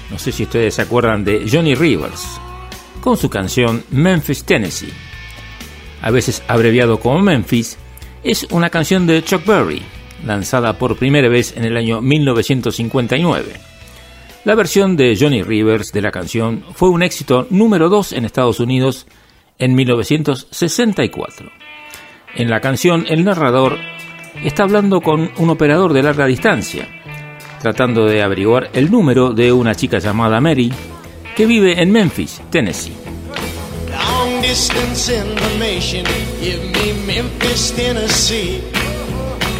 [0.09, 2.39] No sé si ustedes se acuerdan de Johnny Rivers
[2.99, 4.91] con su canción Memphis, Tennessee.
[6.01, 7.77] A veces abreviado como Memphis,
[8.21, 9.81] es una canción de Chuck Berry,
[10.25, 13.53] lanzada por primera vez en el año 1959.
[14.43, 18.59] La versión de Johnny Rivers de la canción fue un éxito número 2 en Estados
[18.59, 19.07] Unidos
[19.57, 21.60] en 1964.
[22.35, 23.77] En la canción, el narrador
[24.43, 26.87] está hablando con un operador de larga distancia,
[27.61, 30.71] tratando de averiguar el número de una chica llamada Mary
[31.35, 32.93] que vive en Memphis, Tennessee.
[33.89, 36.05] Long distance information,
[36.39, 38.61] give me Memphis, Tennessee.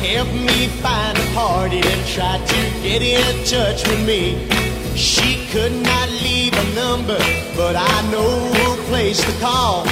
[0.02, 4.48] Help me find a party that tried to get in touch with me.
[4.96, 7.18] She could not leave a number,
[7.56, 9.86] but I know a place to call.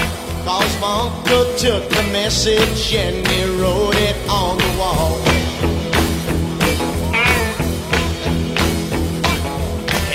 [0.45, 5.17] Cause uncle took the message and he wrote it on the wall.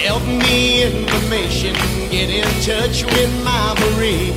[0.04, 1.74] Help me information,
[2.10, 4.32] get in touch with my Marie.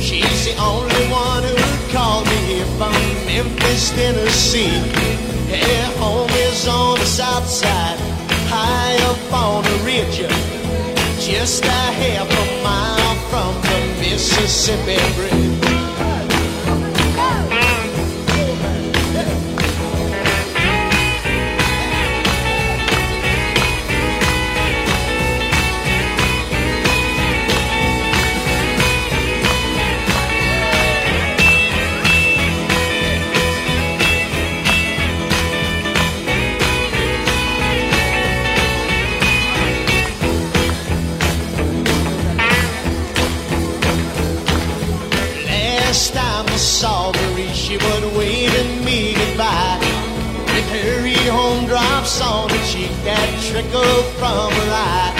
[0.00, 1.56] She's the only one who
[1.92, 2.92] called me from
[3.26, 4.78] Memphis, Tennessee.
[5.48, 7.98] Her home is on the south side,
[8.48, 10.18] high up on the ridge,
[11.20, 13.65] just a half a mile from
[14.16, 15.85] Mississippi Bridge.
[54.18, 55.12] From her eye.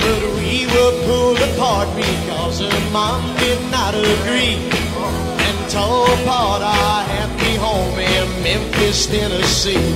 [0.00, 4.56] But we were pulled apart because her mom did not agree.
[5.44, 9.92] And told apart our happy home in Memphis, Tennessee.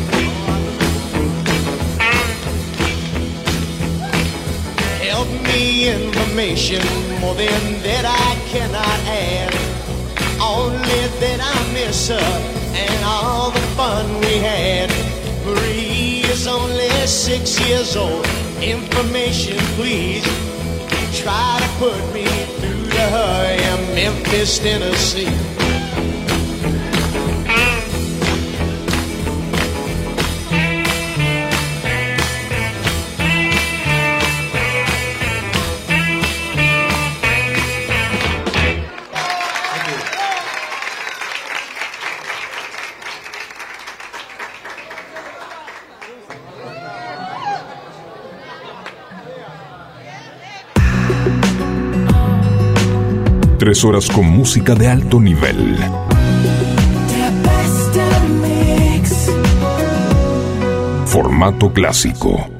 [5.09, 6.85] Help me information
[7.21, 9.55] more than that I cannot add.
[10.41, 12.31] Only that I miss her
[12.85, 14.96] and all the fun we had.
[16.37, 18.27] Is only six years old.
[18.61, 20.23] Information, please.
[21.19, 22.27] Try to put me
[22.61, 25.56] through to her in Memphis, Tennessee.
[53.67, 55.77] Tres horas con música de alto nivel.
[61.05, 62.56] Formato clásico.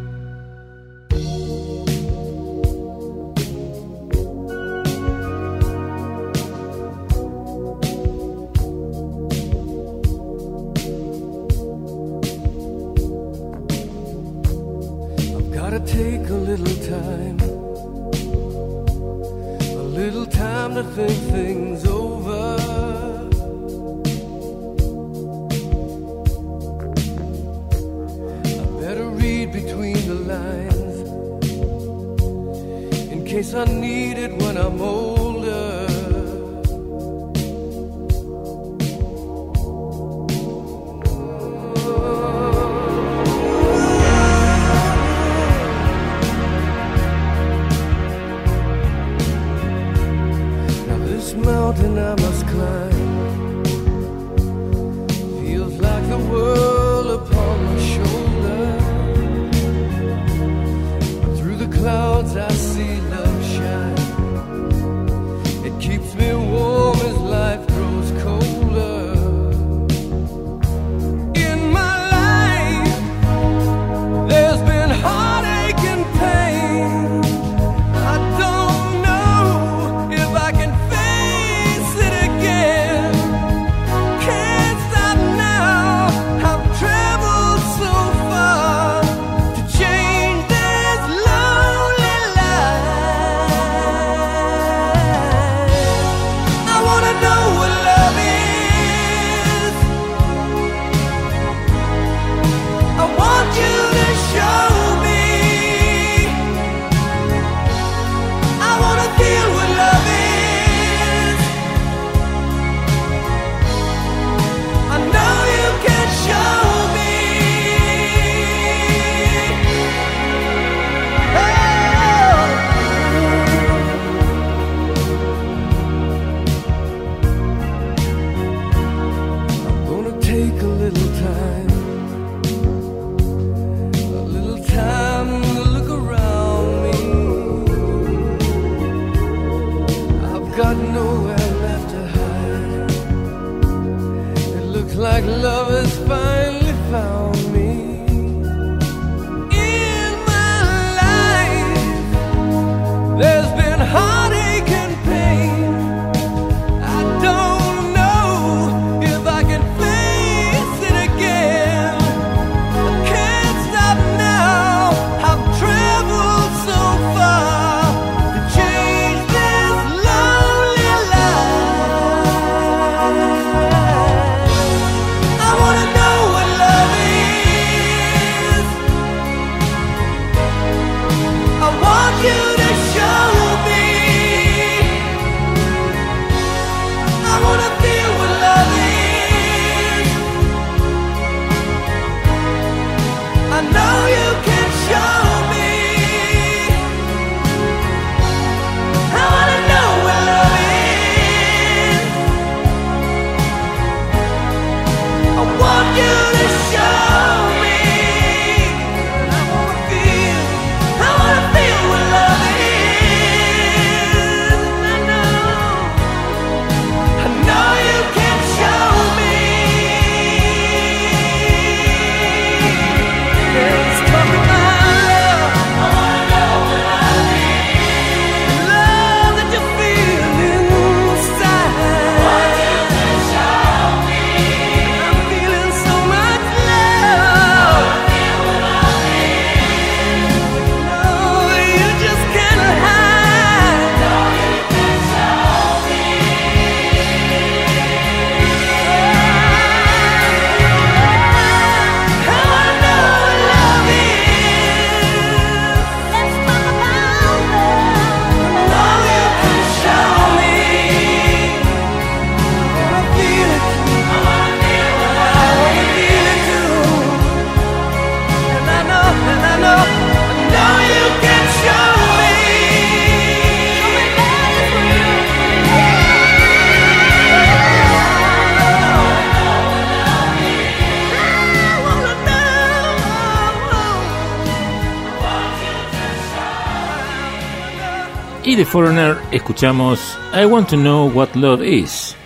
[288.57, 292.17] de Foreigner escuchamos I Want to Know What Love Is.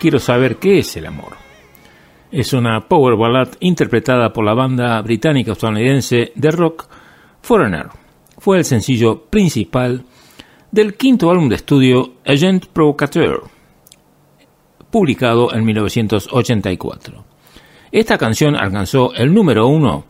[0.00, 1.36] Quiero saber qué es el amor.
[2.32, 6.88] Es una power ballad interpretada por la banda británica estadounidense de rock
[7.42, 7.86] Foreigner.
[8.38, 10.04] Fue el sencillo principal
[10.72, 13.42] del quinto álbum de estudio Agent Provocateur,
[14.90, 17.24] publicado en 1984.
[17.92, 20.06] Esta canción alcanzó el número uno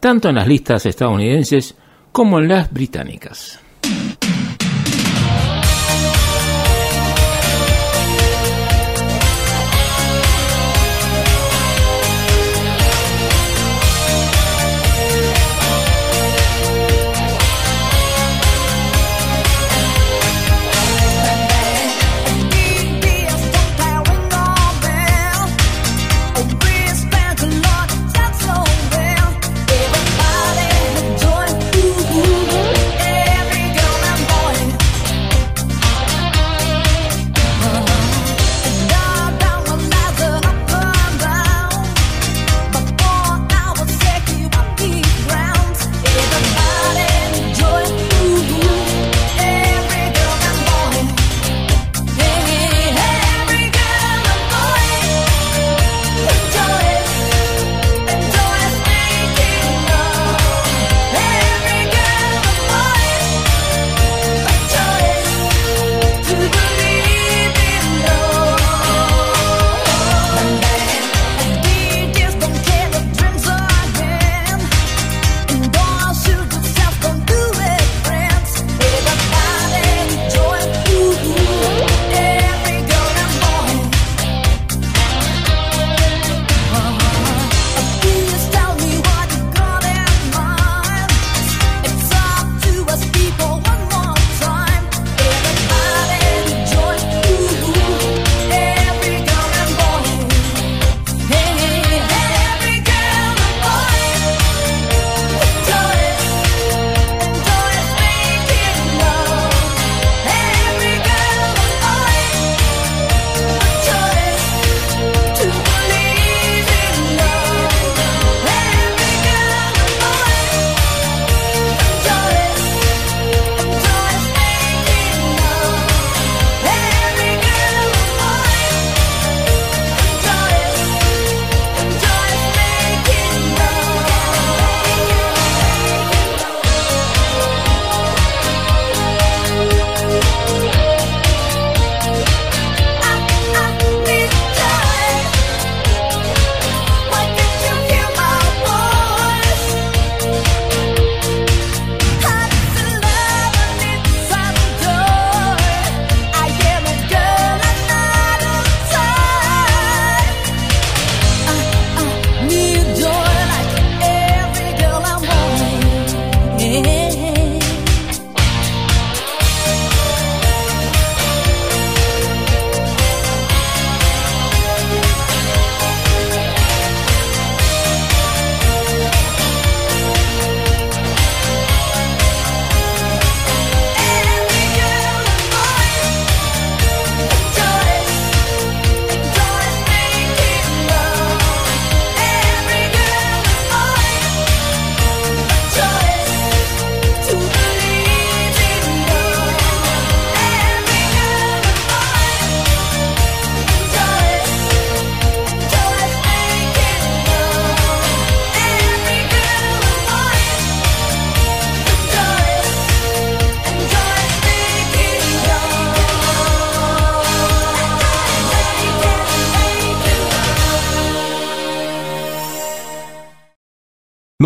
[0.00, 1.76] tanto en las listas estadounidenses
[2.10, 3.60] como en las británicas.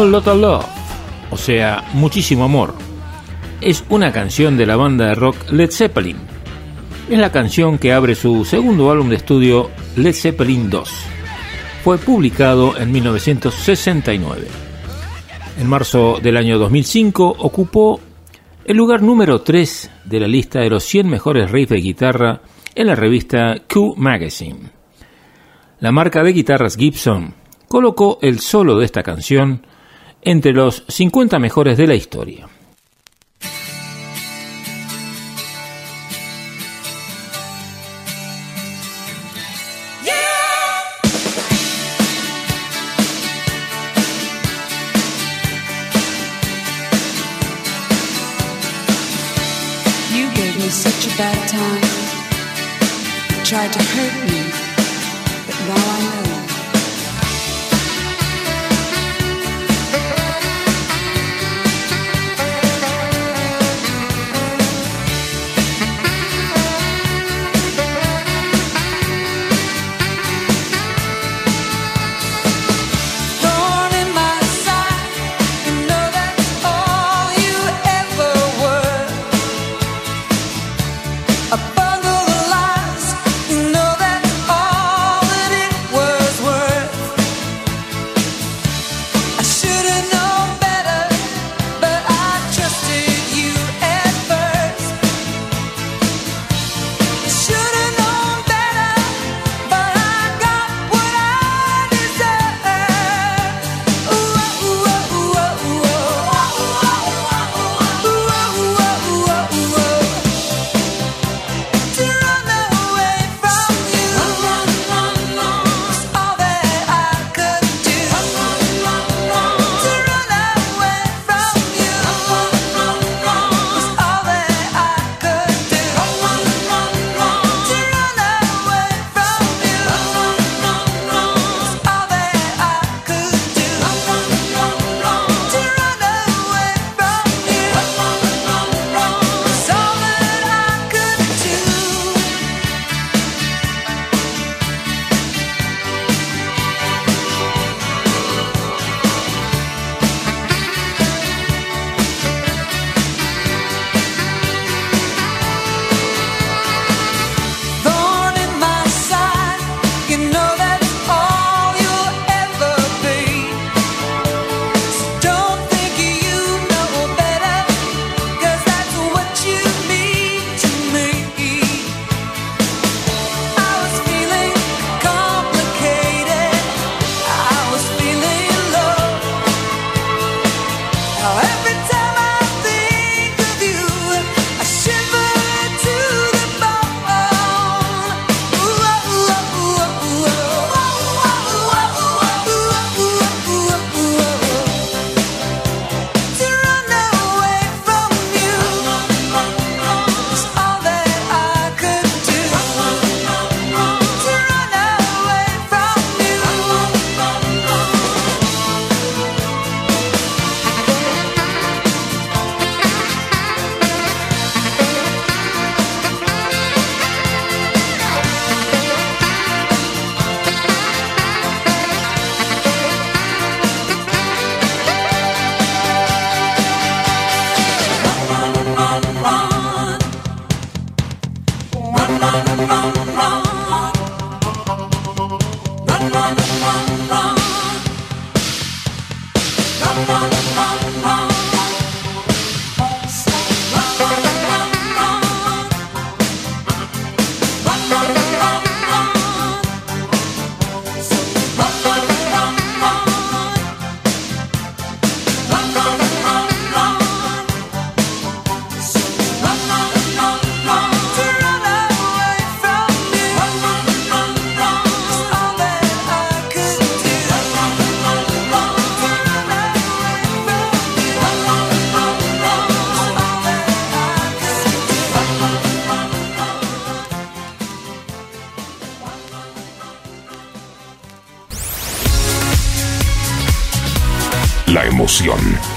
[0.00, 0.64] Oh, Lot of Love,
[1.30, 2.72] o sea, Muchísimo Amor,
[3.60, 6.16] es una canción de la banda de rock Led Zeppelin.
[7.10, 10.80] Es la canción que abre su segundo álbum de estudio Led Zeppelin II.
[11.84, 14.46] Fue publicado en 1969.
[15.58, 18.00] En marzo del año 2005 ocupó
[18.64, 22.40] el lugar número 3 de la lista de los 100 mejores riffs de guitarra
[22.74, 24.70] en la revista Q Magazine.
[25.80, 27.34] La marca de guitarras Gibson
[27.68, 29.66] colocó el solo de esta canción
[30.22, 32.48] entre los 50 mejores de la historia.
[53.50, 54.39] Tried to hurt me,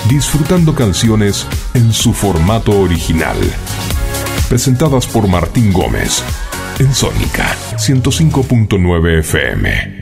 [0.08, 3.38] disfrutando canciones en su formato original.
[4.48, 6.24] Presentadas por Martín Gómez
[6.78, 9.93] en Sónica 105.9 FM.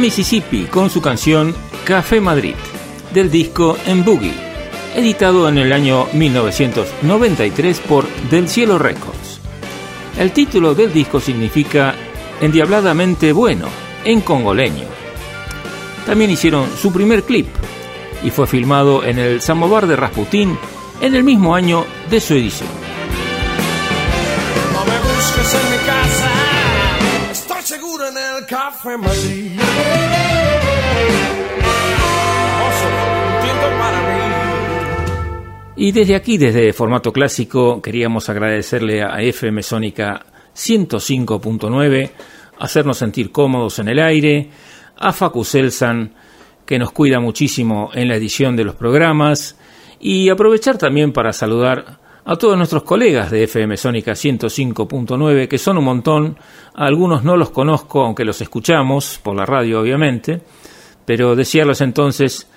[0.00, 1.54] Mississippi con su canción
[1.84, 2.54] Café Madrid,
[3.12, 4.32] del disco En Boogie,
[4.96, 9.40] editado en el año 1993 por Del Cielo Records.
[10.18, 11.94] El título del disco significa
[12.40, 13.66] Endiabladamente Bueno,
[14.02, 14.86] en congoleño.
[16.06, 17.48] También hicieron su primer clip
[18.24, 20.58] y fue filmado en el Samovar de Rasputín
[21.02, 22.70] en el mismo año de su edición.
[24.72, 26.30] No me busques en mi casa,
[27.32, 29.49] estoy seguro en el Café Madrid.
[35.82, 42.10] Y desde aquí, desde formato clásico, queríamos agradecerle a FM Sónica 105.9,
[42.58, 44.50] hacernos sentir cómodos en el aire,
[44.98, 46.12] a Facu Selsan,
[46.66, 49.56] que nos cuida muchísimo en la edición de los programas,
[49.98, 55.78] y aprovechar también para saludar a todos nuestros colegas de FM Sónica 105.9, que son
[55.78, 56.36] un montón,
[56.74, 60.42] algunos no los conozco, aunque los escuchamos por la radio obviamente,
[61.06, 62.49] pero desearles entonces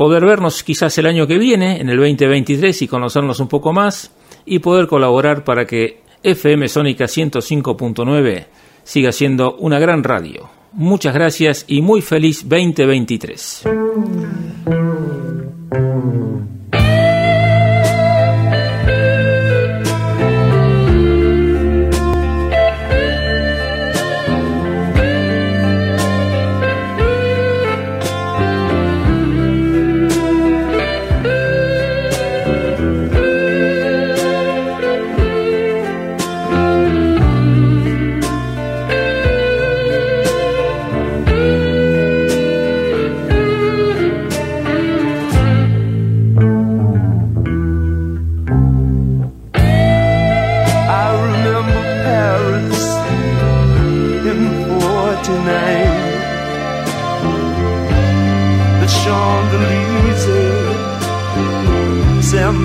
[0.00, 4.10] poder vernos quizás el año que viene, en el 2023, y conocernos un poco más,
[4.46, 8.46] y poder colaborar para que FM Sónica 105.9
[8.82, 10.48] siga siendo una gran radio.
[10.72, 13.64] Muchas gracias y muy feliz 2023.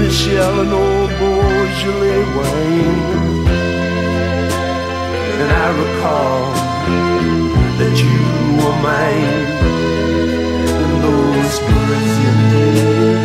[0.06, 3.48] Saint Michel and old Beaujolais wine.
[5.42, 6.52] And I recall
[7.80, 8.20] that you
[8.60, 9.46] were mine
[10.84, 13.25] in those Parisian days.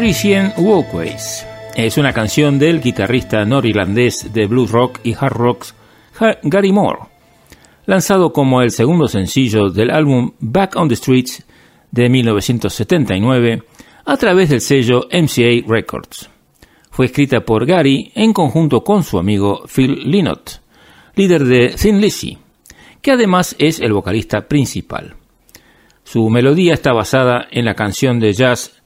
[0.00, 5.66] Parisian Walkways es una canción del guitarrista norirlandés de blues rock y hard rock
[6.42, 7.00] Gary Moore,
[7.84, 11.44] lanzado como el segundo sencillo del álbum Back on the Streets
[11.90, 13.62] de 1979
[14.06, 16.30] a través del sello MCA Records.
[16.90, 20.62] Fue escrita por Gary en conjunto con su amigo Phil Lynott,
[21.14, 22.38] líder de Thin Lizzy,
[23.02, 25.16] que además es el vocalista principal.
[26.04, 28.79] Su melodía está basada en la canción de jazz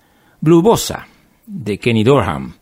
[0.45, 1.09] Blue Bossa
[1.47, 2.53] de Kenny Dorham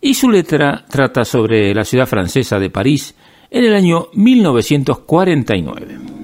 [0.00, 3.16] y su letra trata sobre la ciudad francesa de París
[3.50, 6.15] en el año 1949.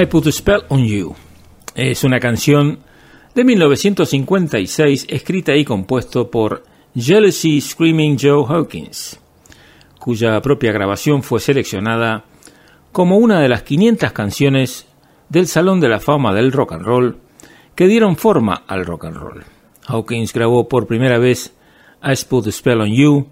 [0.00, 1.14] I Put a Spell on You.
[1.74, 2.78] Es una canción
[3.34, 9.20] de 1956 escrita y compuesto por Jealousy Screaming Joe Hawkins,
[9.98, 12.24] cuya propia grabación fue seleccionada
[12.92, 14.86] como una de las 500 canciones
[15.28, 17.18] del Salón de la Fama del Rock and Roll
[17.74, 19.44] que dieron forma al rock and roll.
[19.86, 21.52] Hawkins grabó por primera vez
[22.02, 23.26] I Put a Spell on You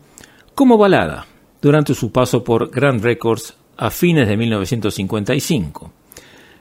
[0.54, 1.24] como balada
[1.62, 5.97] durante su paso por Grand Records a fines de 1955.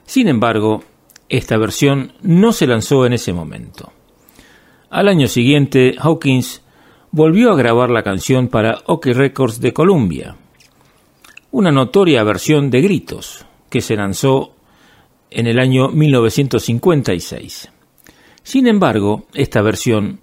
[0.08, 0.84] Sin embargo,
[1.28, 3.92] esta versión no se lanzó en ese momento.
[4.88, 6.62] Al año siguiente, Hawkins
[7.10, 10.34] volvió a grabar la canción para OK Records de Columbia,
[11.50, 14.54] una notoria versión de gritos que se lanzó
[15.30, 17.70] en el año 1956.
[18.42, 20.20] Sin embargo, esta versión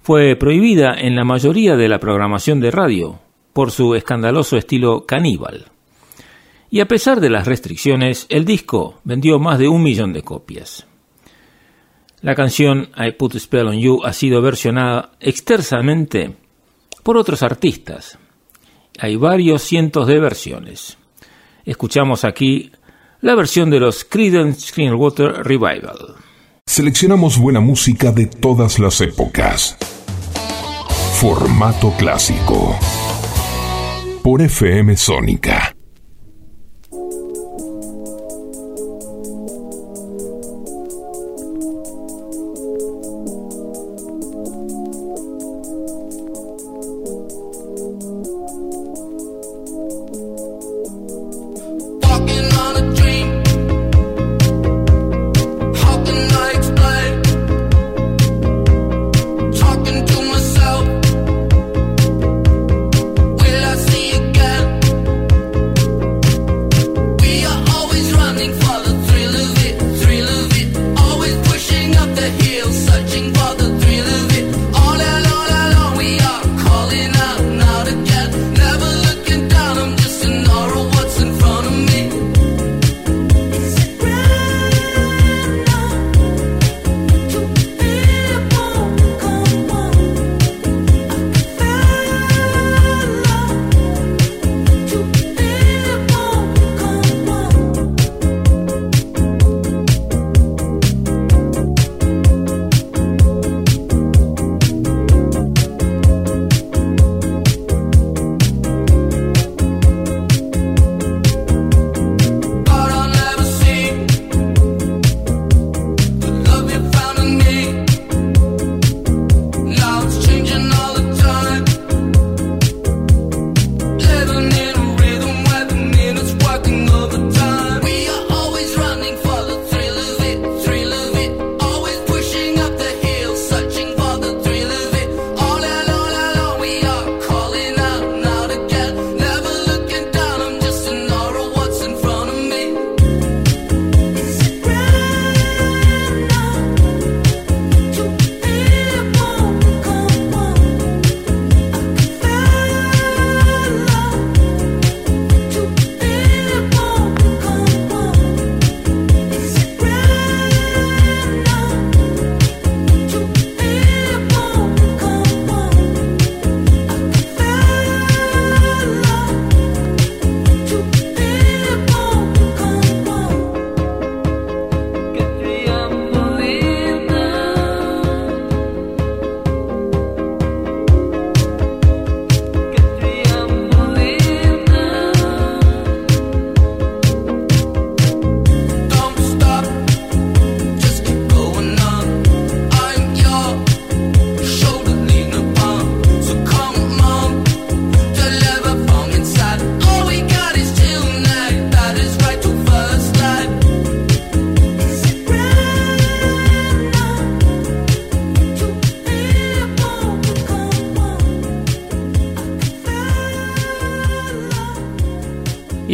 [0.00, 3.18] fue prohibida en la mayoría de la programación de radio
[3.52, 5.75] por su escandaloso estilo caníbal.
[6.70, 10.86] Y a pesar de las restricciones, el disco vendió más de un millón de copias.
[12.22, 16.34] La canción I Put a Spell on You ha sido versionada extensamente
[17.02, 18.18] por otros artistas.
[18.98, 20.98] Hay varios cientos de versiones.
[21.64, 22.72] Escuchamos aquí
[23.20, 26.16] la versión de los Creedence Clearwater Revival.
[26.66, 29.76] Seleccionamos buena música de todas las épocas.
[31.20, 32.76] Formato clásico.
[34.22, 35.75] Por FM Sónica.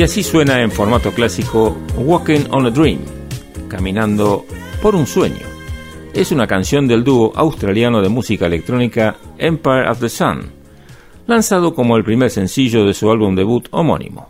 [0.03, 2.99] Y así suena en formato clásico Walking on a Dream,
[3.69, 4.45] caminando
[4.83, 5.47] por un sueño.
[6.13, 10.51] Es una canción del dúo australiano de música electrónica Empire of the Sun,
[11.29, 14.29] lanzado como el primer sencillo de su álbum debut homónimo.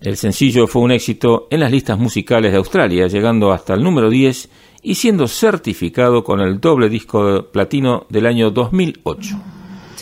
[0.00, 4.08] El sencillo fue un éxito en las listas musicales de Australia, llegando hasta el número
[4.08, 4.48] 10
[4.80, 9.36] y siendo certificado con el doble disco de platino del año 2008.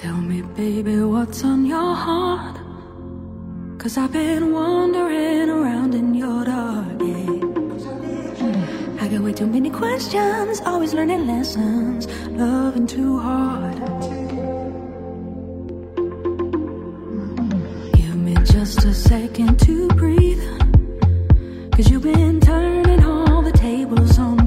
[0.00, 2.65] Tell me, baby, what's on your heart?
[3.86, 7.00] Cause I've been wandering around in your dark.
[7.00, 7.30] yeah.
[9.00, 13.76] I got way too many questions, always learning lessons, loving too hard.
[17.92, 20.42] Give me just a second to breathe.
[21.70, 24.45] Cause you've been turning all the tables on me,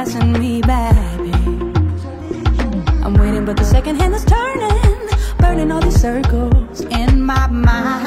[0.00, 0.88] passing me by.
[3.04, 7.99] I'm waiting, but the second hand is turning, burning all these circles in my mind.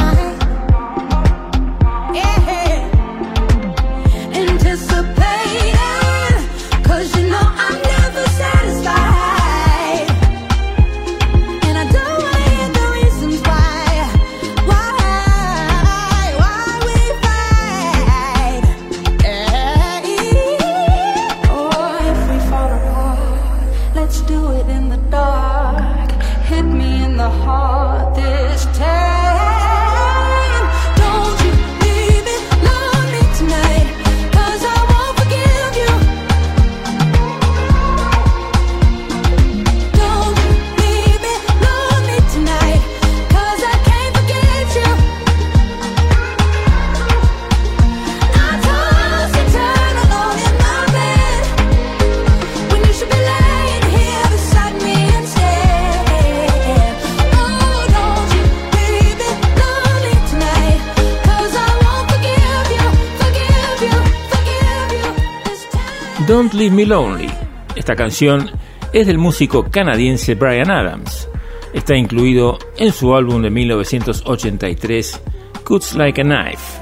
[66.34, 67.30] Don't Leave Me Lonely.
[67.76, 68.50] Esta canción
[68.92, 71.30] es del músico canadiense Brian Adams.
[71.76, 75.22] Está incluido en su álbum de 1983,
[75.64, 76.82] Cuts Like a Knife.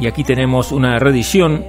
[0.00, 1.64] Y aquí tenemos una reedición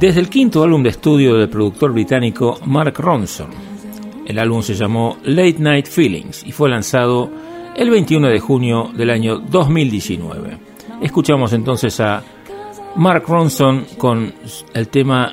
[0.00, 3.50] desde el quinto álbum de estudio del productor británico Mark Ronson.
[4.26, 7.30] El álbum se llamó Late Night Feelings y fue lanzado
[7.76, 10.58] el 21 de junio del año 2019.
[11.00, 12.24] Escuchamos entonces a
[12.96, 14.34] Mark Ronson con
[14.74, 15.32] el tema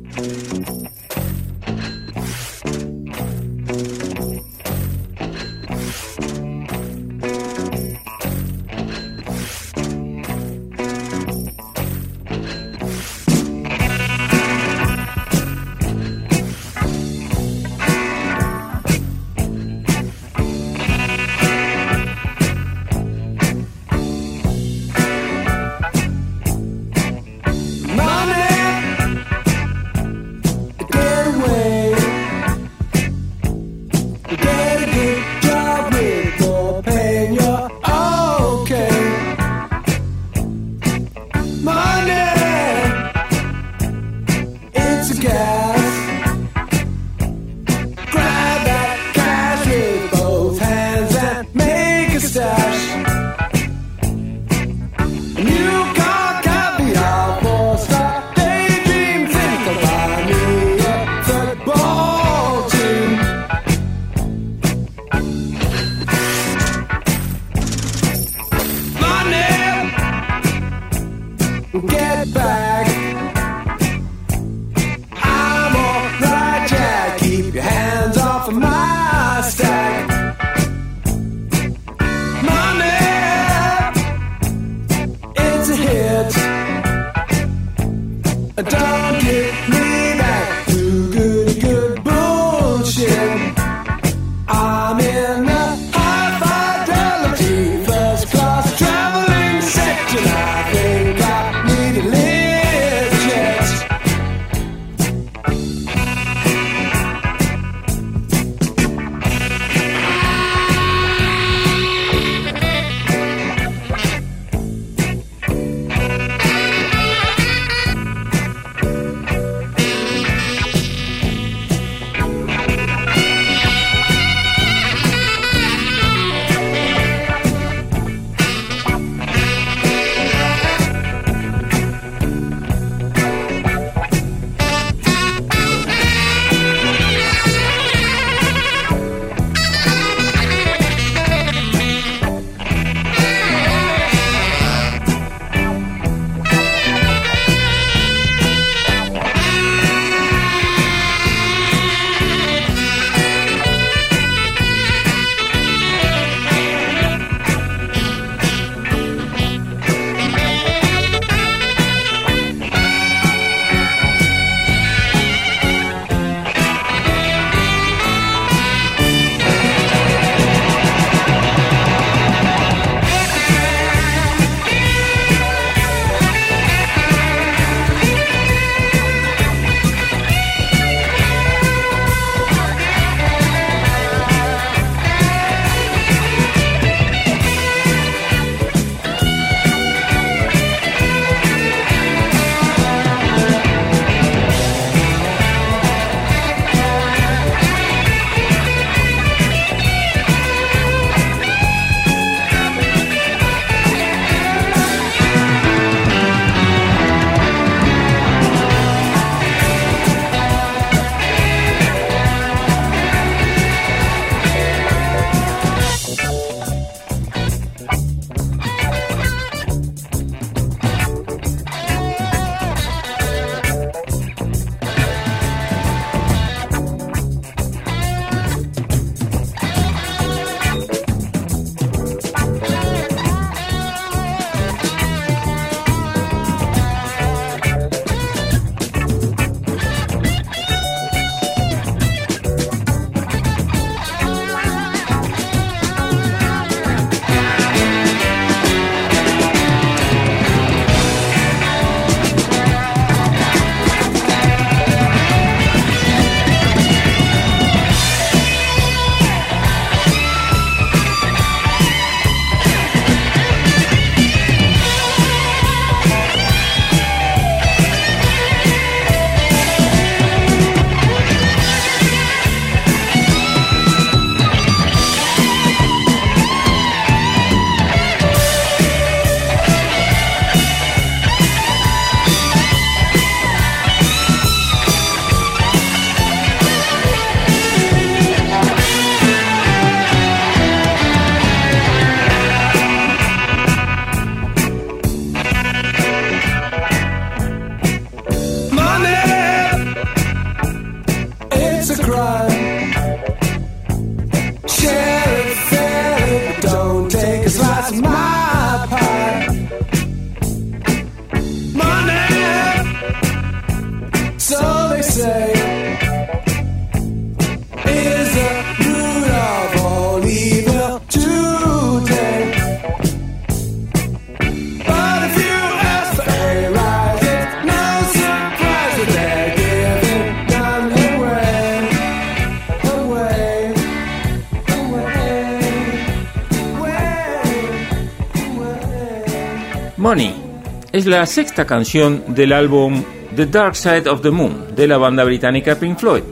[341.11, 343.03] La sexta canción del álbum
[343.35, 346.23] The Dark Side of the Moon de la banda británica Pink Floyd,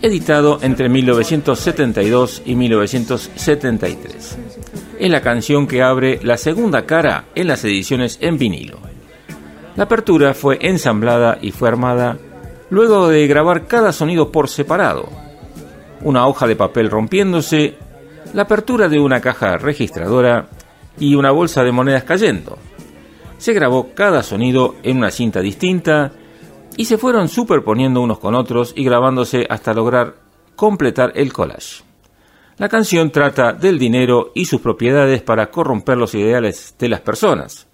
[0.00, 4.38] editado entre 1972 y 1973.
[5.00, 8.78] Es la canción que abre la segunda cara en las ediciones en vinilo.
[9.74, 12.18] La apertura fue ensamblada y fue armada
[12.70, 15.08] luego de grabar cada sonido por separado.
[16.02, 17.74] Una hoja de papel rompiéndose,
[18.32, 20.46] la apertura de una caja registradora
[21.00, 22.58] y una bolsa de monedas cayendo.
[23.42, 26.12] Se grabó cada sonido en una cinta distinta
[26.76, 30.14] y se fueron superponiendo unos con otros y grabándose hasta lograr
[30.54, 31.82] completar el collage.
[32.58, 37.66] La canción trata del dinero y sus propiedades para corromper los ideales de las personas.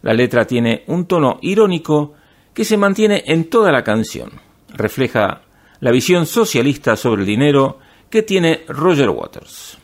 [0.00, 2.14] La letra tiene un tono irónico
[2.54, 4.30] que se mantiene en toda la canción.
[4.70, 5.42] Refleja
[5.80, 9.76] la visión socialista sobre el dinero que tiene Roger Waters.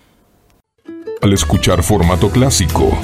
[1.20, 2.96] Al escuchar formato clásico,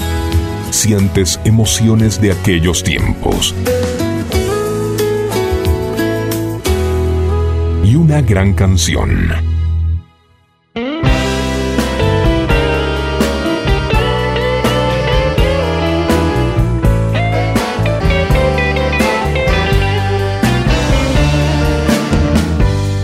[0.74, 3.54] sientes emociones de aquellos tiempos.
[7.84, 9.28] Y una gran canción.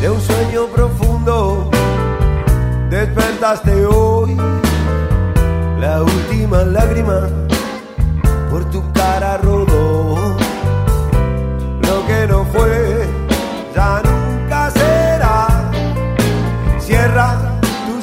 [0.00, 1.70] de un sueño profundo
[2.90, 4.36] despertaste hoy
[5.78, 7.28] la última lágrima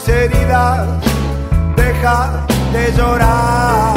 [0.08, 0.88] heridas
[1.76, 3.96] deja de llorar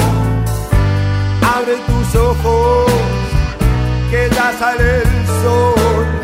[1.56, 2.92] abre tus ojos
[4.10, 6.20] que ya sale el sol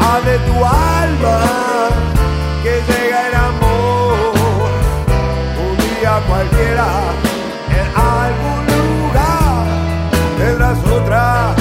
[0.00, 1.38] Abre tu alma,
[2.62, 4.32] que llega el amor.
[5.66, 6.88] Un día cualquiera,
[7.78, 9.66] en algún lugar,
[10.38, 11.59] tendrás otra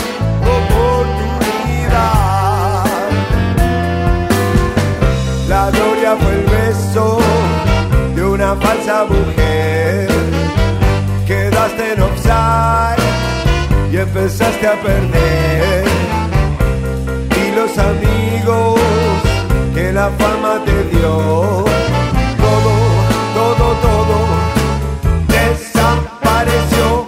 [8.51, 10.07] una falsa mujer.
[11.27, 13.03] Quedaste en offside
[13.91, 15.85] y empezaste a perder
[17.41, 18.79] y los amigos
[19.75, 21.65] que la fama te dio.
[22.45, 22.73] Todo,
[23.37, 24.17] todo, todo
[25.27, 27.07] desapareció.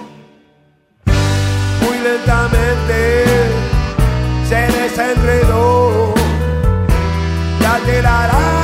[1.81, 2.97] Muy lentamente
[4.47, 6.13] se desenredó
[7.61, 8.60] la telaraña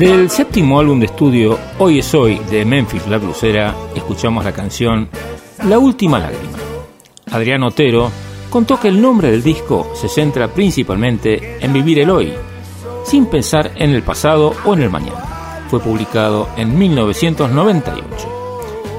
[0.00, 5.10] Del séptimo álbum de estudio Hoy es Hoy de Memphis La Blusera, escuchamos la canción
[5.68, 6.56] La Última Lágrima.
[7.30, 8.10] Adrián Otero
[8.48, 12.32] contó que el nombre del disco se centra principalmente en vivir el hoy,
[13.04, 15.66] sin pensar en el pasado o en el mañana.
[15.68, 18.06] Fue publicado en 1998.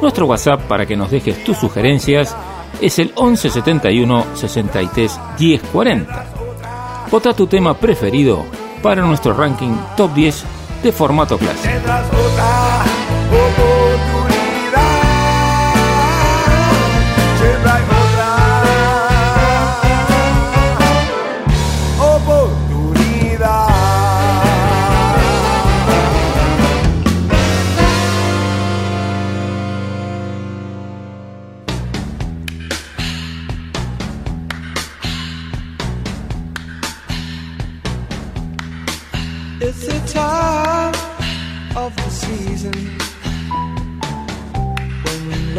[0.03, 2.37] Nuestro WhatsApp para que nos dejes tus sugerencias
[2.79, 6.25] es el 1171 63 10 40.
[7.09, 8.45] Vota tu tema preferido
[8.83, 11.69] para nuestro ranking top 10 de formato clásico.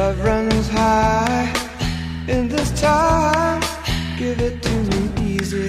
[0.02, 1.46] Love runs high.
[2.26, 3.62] In this time,
[4.18, 5.00] give it to me
[5.32, 5.68] easy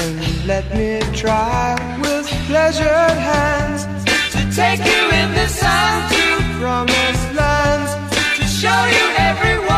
[0.00, 0.12] and
[0.50, 0.90] let me
[1.22, 1.66] try
[2.04, 3.82] with pleasured hands
[4.34, 6.24] to take you in the sun to
[6.60, 7.92] promised lands
[8.36, 9.73] to show you everyone.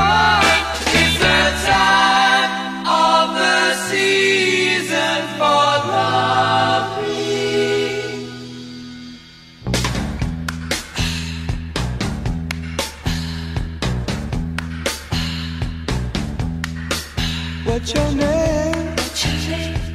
[17.76, 18.96] What's your name?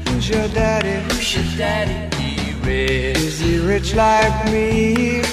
[0.08, 1.02] Who's your daddy?
[1.16, 2.16] Who's your daddy?
[2.16, 3.18] He rich.
[3.18, 5.24] Is he rich like me?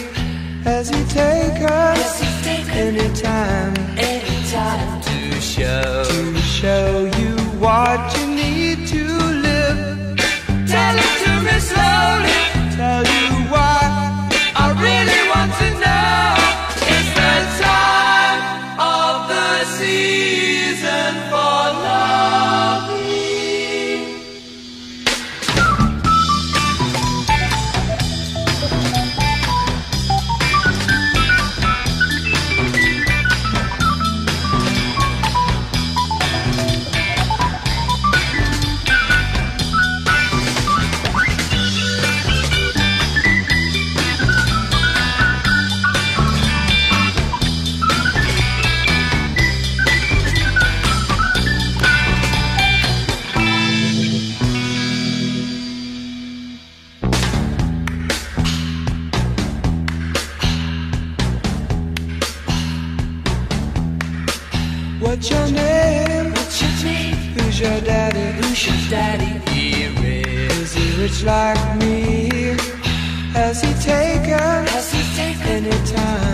[0.65, 2.23] Has he take us
[2.71, 3.77] anytime?
[3.99, 9.05] Anytime to show to show you what you need to
[9.45, 10.17] live.
[10.67, 12.77] Tell it to me slowly.
[12.77, 13.38] Tell you.
[68.89, 69.41] Daddy?
[69.53, 69.69] He.
[70.63, 72.57] Is he rich like me?
[73.33, 74.67] Has he taken?
[74.73, 76.28] Has he taken any time?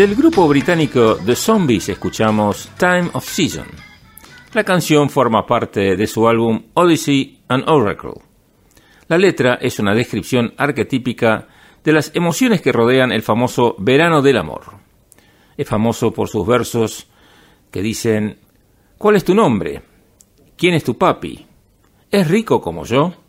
[0.00, 3.66] Del grupo británico The Zombies escuchamos Time of Season.
[4.54, 8.14] La canción forma parte de su álbum Odyssey and Oracle.
[9.08, 11.48] La letra es una descripción arquetípica
[11.84, 14.62] de las emociones que rodean el famoso verano del amor.
[15.58, 17.06] Es famoso por sus versos
[17.70, 18.38] que dicen,
[18.96, 19.82] ¿cuál es tu nombre?
[20.56, 21.46] ¿Quién es tu papi?
[22.10, 23.19] ¿Es rico como yo?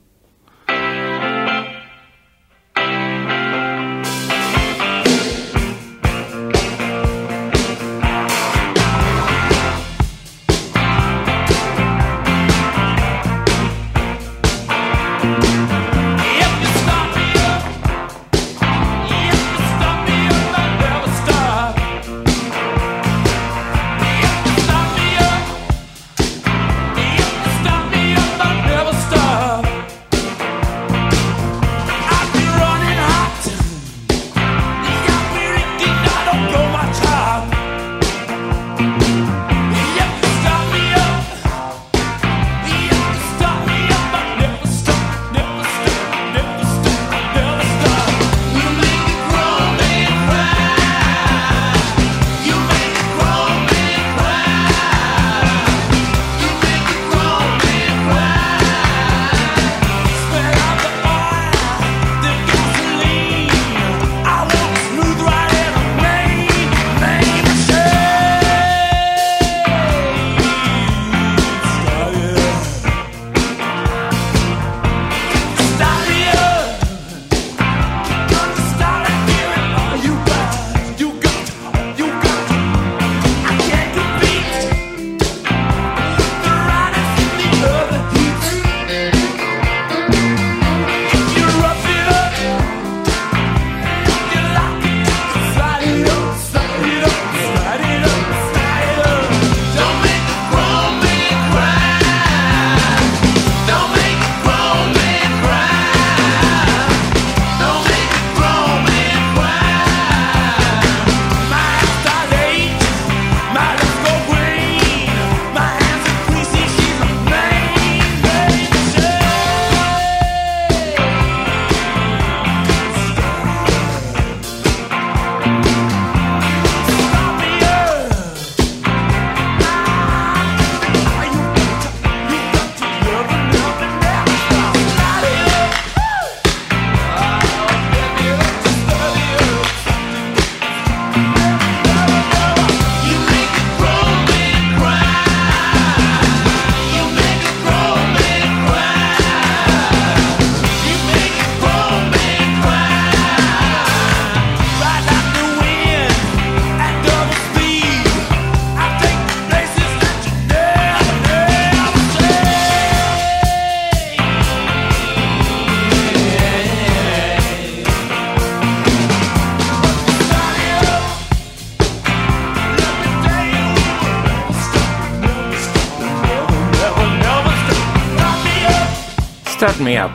[179.82, 180.12] Me Up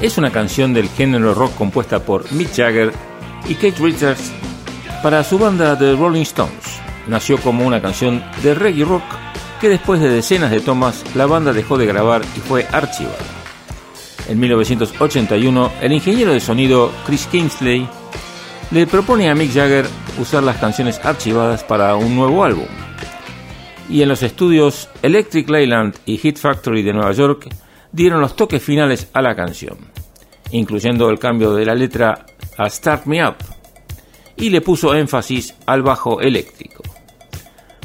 [0.00, 2.92] es una canción del género rock compuesta por Mick Jagger
[3.48, 4.32] y Kate Richards
[5.02, 6.80] para su banda The Rolling Stones.
[7.06, 9.04] Nació como una canción de reggae rock
[9.60, 13.16] que después de decenas de tomas la banda dejó de grabar y fue archivada.
[14.28, 17.88] En 1981, el ingeniero de sonido Chris Kingsley
[18.72, 19.86] le propone a Mick Jagger
[20.18, 22.66] usar las canciones archivadas para un nuevo álbum.
[23.88, 27.48] Y en los estudios Electric Leyland y Hit Factory de Nueva York
[27.96, 29.78] dieron los toques finales a la canción,
[30.50, 32.26] incluyendo el cambio de la letra
[32.58, 33.36] a Start Me Up,
[34.36, 36.82] y le puso énfasis al bajo eléctrico.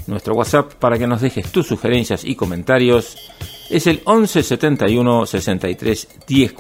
[0.08, 3.18] Nuestro WhatsApp para que nos dejes tus sugerencias y comentarios
[3.70, 6.54] es el 11 71 63 10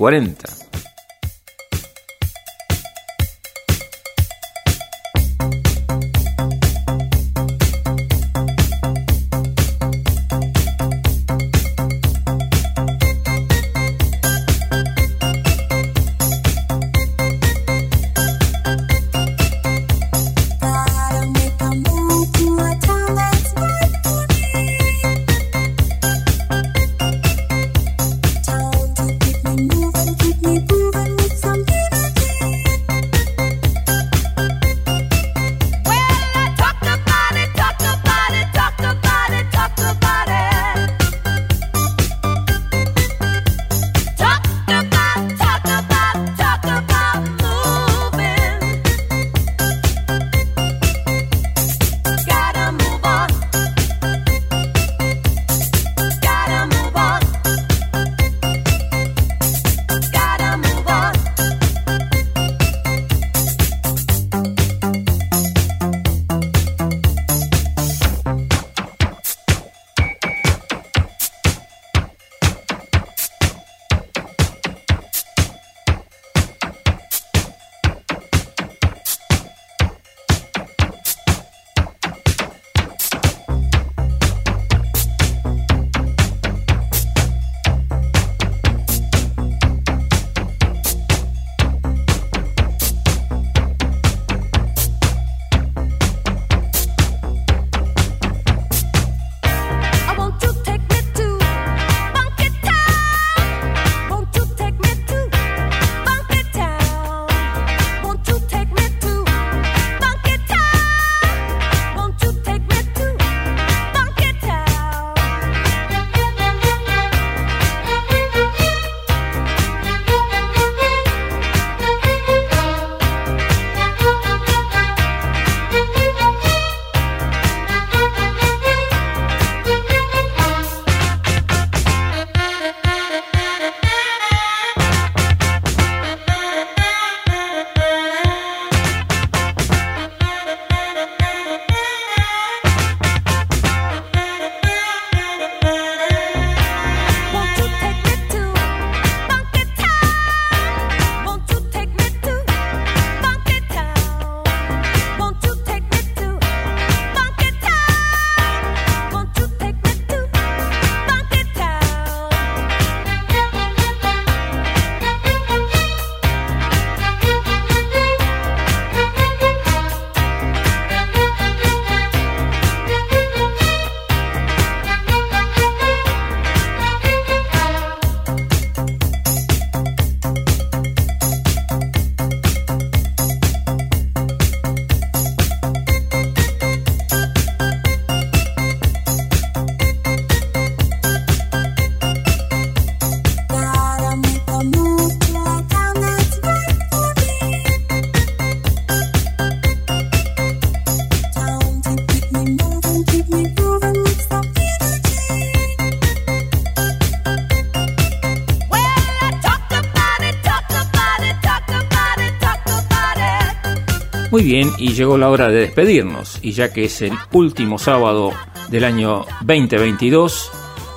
[214.41, 218.31] Muy bien, y llegó la hora de despedirnos, y ya que es el último sábado
[218.69, 220.51] del año 2022,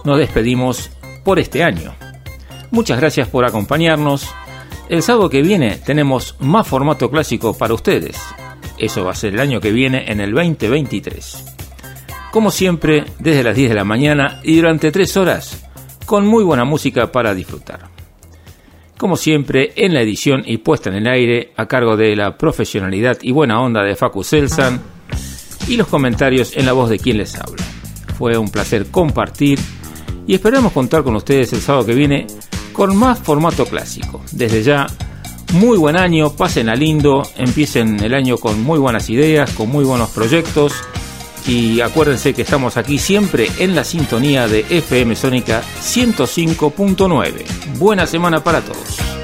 [0.07, 0.91] nos despedimos
[1.25, 1.95] por este año.
[2.71, 4.27] Muchas gracias por acompañarnos.
[4.89, 8.19] El sábado que viene tenemos más formato clásico para ustedes.
[8.79, 11.45] Eso va a ser el año que viene en el 2023.
[12.33, 15.67] Como siempre, desde las 10 de la mañana y durante 3 horas,
[16.07, 17.94] con muy buena música para disfrutar.
[19.05, 23.19] Como siempre, en la edición y puesta en el aire, a cargo de la profesionalidad
[23.21, 24.81] y buena onda de Facu Selsan,
[25.69, 27.63] y los comentarios en la voz de quien les habla.
[28.17, 29.59] Fue un placer compartir
[30.27, 32.27] y esperamos contar con ustedes el sábado que viene
[32.73, 34.25] con más formato clásico.
[34.33, 34.87] Desde ya,
[35.53, 39.85] muy buen año, pasen a lindo, empiecen el año con muy buenas ideas, con muy
[39.85, 40.73] buenos proyectos,
[41.47, 47.45] y acuérdense que estamos aquí siempre en la sintonía de FM Sónica 105.9.
[47.79, 49.24] Buena semana para todos.